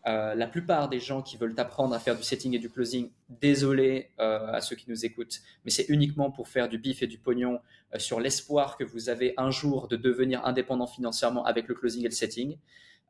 [0.08, 3.10] Euh, la plupart des gens qui veulent apprendre à faire du setting et du closing,
[3.28, 7.06] désolé euh, à ceux qui nous écoutent, mais c'est uniquement pour faire du bif et
[7.06, 7.60] du pognon
[7.98, 12.08] sur l'espoir que vous avez un jour de devenir indépendant financièrement avec le closing et
[12.08, 12.56] le setting.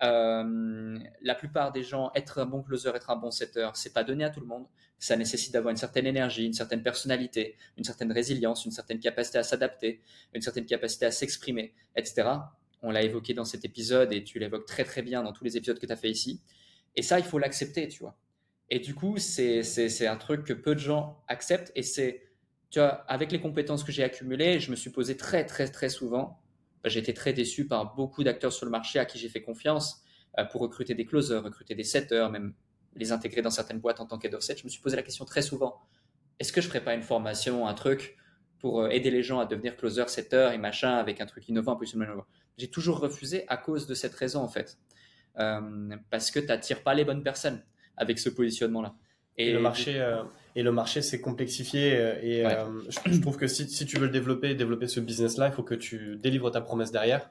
[0.02, 4.04] Euh, la plupart des gens, être un bon closer, être un bon setter, c'est pas
[4.04, 4.66] donné à tout le monde.
[4.98, 9.38] Ça nécessite d'avoir une certaine énergie, une certaine personnalité, une certaine résilience, une certaine capacité
[9.38, 10.00] à s'adapter,
[10.34, 12.28] une certaine capacité à s'exprimer, etc.
[12.82, 15.56] On l'a évoqué dans cet épisode et tu l'évoques très très bien dans tous les
[15.56, 16.40] épisodes que tu as fait ici.
[16.96, 18.16] Et ça, il faut l'accepter, tu vois.
[18.70, 22.22] Et du coup, c'est, un truc que peu de gens acceptent et c'est,
[22.70, 25.88] tu vois, avec les compétences que j'ai accumulées, je me suis posé très très très
[25.88, 26.38] souvent
[26.84, 30.02] j'ai été très déçu par beaucoup d'acteurs sur le marché à qui j'ai fait confiance
[30.38, 32.54] euh, pour recruter des closers, recruter des setters, même
[32.94, 34.44] les intégrer dans certaines boîtes en tant qu'head of.
[34.44, 35.80] Je me suis posé la question très souvent
[36.38, 38.16] est-ce que je ferais pas une formation, un truc
[38.60, 41.72] pour euh, aider les gens à devenir closer, setter et machin avec un truc innovant,
[41.72, 42.24] un positionnement
[42.56, 44.78] J'ai toujours refusé à cause de cette raison en fait,
[45.38, 47.62] euh, parce que tu n'attires pas les bonnes personnes
[47.96, 48.94] avec ce positionnement-là.
[49.38, 50.22] Et, le marché, euh,
[50.56, 51.96] et le marché s'est complexifié.
[51.96, 55.46] Euh, et euh, je, trouve que si, si, tu veux le développer, développer ce business-là,
[55.46, 57.30] il faut que tu délivres ta promesse derrière.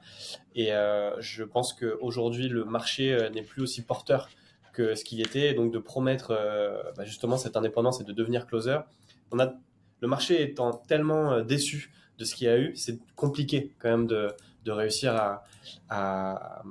[0.54, 0.70] Et
[1.20, 4.28] je pense qu'aujourd'hui, le marché n'est plus aussi porteur
[4.72, 5.52] que ce qu'il était.
[5.52, 6.28] Donc, de promettre
[6.96, 8.78] bah, justement cette indépendance et de devenir closer.
[9.30, 9.54] On a,
[10.00, 14.06] le marché étant tellement déçu de ce qu'il y a eu, c'est compliqué quand même
[14.06, 14.28] de,
[14.64, 15.44] de réussir à,
[15.88, 16.62] à,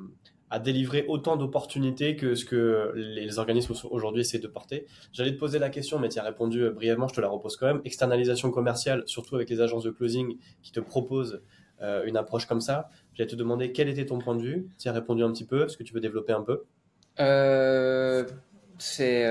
[0.49, 4.85] à délivrer autant d'opportunités que ce que les organismes aujourd'hui essaient de porter.
[5.11, 7.57] J'allais te poser la question, mais tu as répondu euh, brièvement, je te la repose
[7.57, 7.81] quand même.
[7.85, 11.41] Externalisation commerciale, surtout avec les agences de closing qui te proposent
[11.81, 12.89] euh, une approche comme ça.
[13.13, 14.67] J'allais te demander quel était ton point de vue?
[14.79, 15.65] Tu as répondu un petit peu.
[15.65, 16.63] Est-ce que tu veux développer un peu?
[17.19, 18.25] Euh,
[18.77, 19.29] C'est.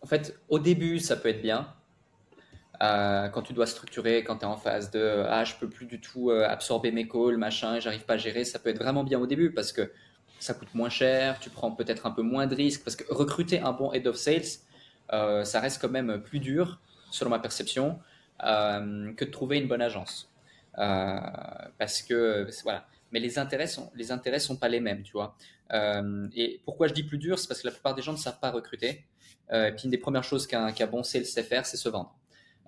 [0.00, 1.68] En fait, au début, ça peut être bien.
[2.80, 5.86] Euh, quand tu dois structurer, quand tu es en phase de ah je peux plus
[5.86, 9.02] du tout euh, absorber mes calls, machin, j'arrive pas à gérer, ça peut être vraiment
[9.02, 9.90] bien au début parce que
[10.38, 13.60] ça coûte moins cher, tu prends peut-être un peu moins de risques parce que recruter
[13.60, 14.60] un bon head of sales,
[15.12, 17.98] euh, ça reste quand même plus dur selon ma perception
[18.40, 20.30] que de trouver une bonne agence
[20.74, 22.86] parce que voilà.
[23.10, 25.36] Mais les intérêts sont les intérêts sont pas les mêmes, tu vois.
[25.72, 28.38] et pourquoi je dis plus dur, c'est parce que la plupart des gens ne savent
[28.38, 29.04] pas recruter.
[29.52, 32.14] et puis une des premières choses qu'un bon sales sait faire, c'est se vendre.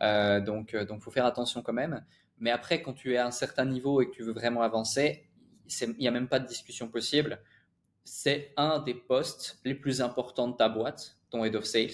[0.02, 2.04] Euh, donc, euh, donc, faut faire attention quand même.
[2.38, 5.28] Mais après, quand tu es à un certain niveau et que tu veux vraiment avancer,
[5.80, 7.40] il n'y a même pas de discussion possible.
[8.04, 11.90] C'est un des postes les plus importants de ta boîte, ton head of sales.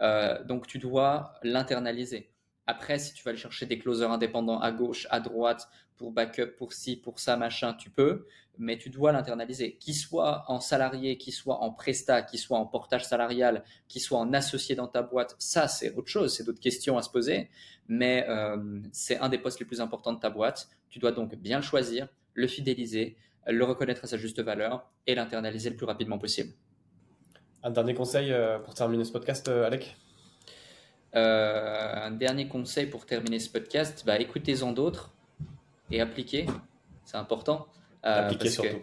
[0.00, 2.30] Euh, donc, tu dois l'internaliser.
[2.66, 6.56] Après, si tu vas aller chercher des closers indépendants à gauche, à droite, pour backup,
[6.58, 8.26] pour ci, pour ça, machin, tu peux,
[8.58, 9.76] mais tu dois l'internaliser.
[9.76, 14.18] Qu'il soit en salarié, qu'il soit en prestat, qu'il soit en portage salarial, qu'il soit
[14.18, 17.50] en associé dans ta boîte, ça c'est autre chose, c'est d'autres questions à se poser,
[17.88, 20.68] mais euh, c'est un des postes les plus importants de ta boîte.
[20.90, 25.14] Tu dois donc bien le choisir, le fidéliser, le reconnaître à sa juste valeur et
[25.14, 26.52] l'internaliser le plus rapidement possible.
[27.62, 29.96] Un dernier conseil euh, pour terminer ce podcast, euh, Alec?
[31.14, 35.10] Un dernier conseil pour terminer ce podcast, bah, écoutez-en d'autres
[35.90, 36.46] et appliquez
[37.06, 37.68] c'est important.
[38.02, 38.82] Appliquer surtout.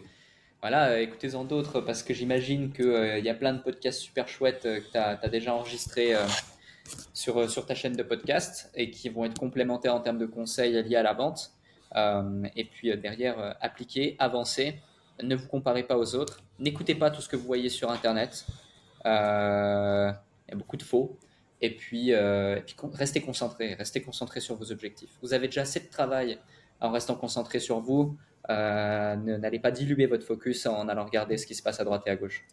[0.60, 4.90] voilà, écoutez-en d'autres parce que j'imagine qu'il y a plein de podcasts super chouettes que
[4.90, 6.14] tu as, déjà enregistrés
[7.12, 10.82] sur, sur ta chaîne de podcast et qui vont être complémentaires en termes de conseils
[10.82, 11.52] liés à la vente.
[11.94, 14.80] et puis derrière, appliquer, avancer.
[15.22, 16.42] Ne vous comparez pas aux autres.
[16.58, 18.46] N'écoutez pas tout ce que vous voyez sur Internet.
[19.04, 21.18] il y a beaucoup de faux.
[21.64, 22.12] Et puis,
[22.66, 25.10] puis restez concentré, restez concentré sur vos objectifs.
[25.22, 26.38] Vous avez déjà assez de travail
[26.80, 28.16] en restant concentré sur vous.
[28.50, 32.02] Euh, n'allez pas diluer votre focus en allant regarder ce qui se passe à droite
[32.06, 32.44] et à gauche.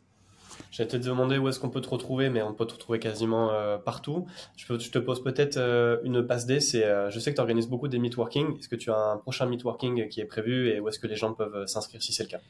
[0.72, 3.52] J'allais te demander où est-ce qu'on peut te retrouver, mais on peut te retrouver quasiment
[3.52, 4.28] euh, partout.
[4.56, 6.60] Je, te pose peut-être euh, une passe D.
[6.62, 8.58] Je sais que tu organises beaucoup des meetworking.
[8.58, 11.16] Est-ce que tu as un prochain meetworking qui est prévu et où est-ce que les
[11.18, 12.42] gens peuvent s'inscrire si c'est le cas?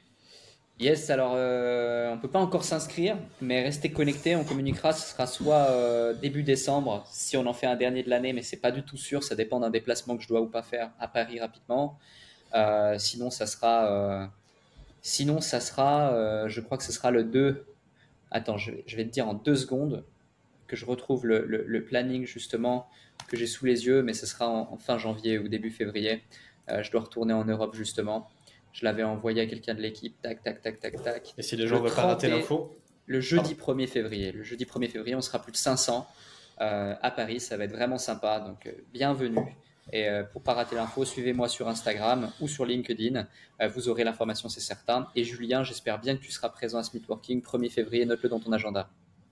[0.82, 4.36] Yes, alors on ne peut pas encore s'inscrire, mais restez connectés.
[4.36, 4.94] On communiquera.
[4.94, 8.58] Ce sera soit début décembre, si on en fait un dernier de l'année, mais c'est
[8.58, 9.24] pas du tout sûr.
[9.24, 12.00] Ça dépend d'un déplacement que je dois ou pas faire à Paris rapidement.
[12.54, 14.26] Euh, sinon, ça sera, euh,
[15.02, 17.66] sinon, ça sera euh, je crois que ce sera le 2.
[18.32, 20.04] Attends, je vais, te dire en deux secondes
[20.68, 22.88] que je retrouve le, planning justement
[23.28, 26.24] que j'ai sous les yeux, mais ce sera en, fin janvier ou début février.
[26.70, 28.30] je dois retourner en Europe justement.
[28.74, 30.20] Je l'avais envoyé à quelqu'un de l'équipe.
[30.22, 31.34] Tac, tac, tac, tac, tac.
[31.38, 34.32] Et si les gens ne veulent pas rater l'info Le jeudi 1er février.
[34.32, 36.08] Le jeudi 1er février, on sera plus de 500
[36.58, 37.40] à Paris.
[37.40, 38.40] Ça va être vraiment sympa.
[38.40, 39.56] Donc, bienvenue.
[39.92, 43.28] Et euh, pour pas rater l'info, suivez-moi sur Instagram ou sur LinkedIn.
[43.62, 45.08] Euh, vous aurez l'information, c'est certain.
[45.16, 48.06] Et Julien, j'espère bien que tu seras présent à ce Meetworking 1er février.
[48.06, 48.90] Note-le dans ton agenda.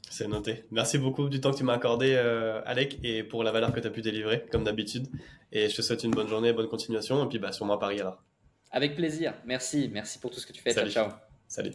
[0.09, 0.65] C'est noté.
[0.71, 3.79] Merci beaucoup du temps que tu m'as accordé, euh, Alec, et pour la valeur que
[3.79, 5.07] tu as pu délivrer, comme d'habitude.
[5.51, 7.23] Et je te souhaite une bonne journée, bonne continuation.
[7.23, 8.21] Et puis, bah, sur moi, Paris alors.
[8.71, 9.33] Avec plaisir.
[9.45, 9.89] Merci.
[9.91, 10.73] Merci pour tout ce que tu fais.
[10.73, 11.09] Ciao, ciao.
[11.47, 11.73] Salut.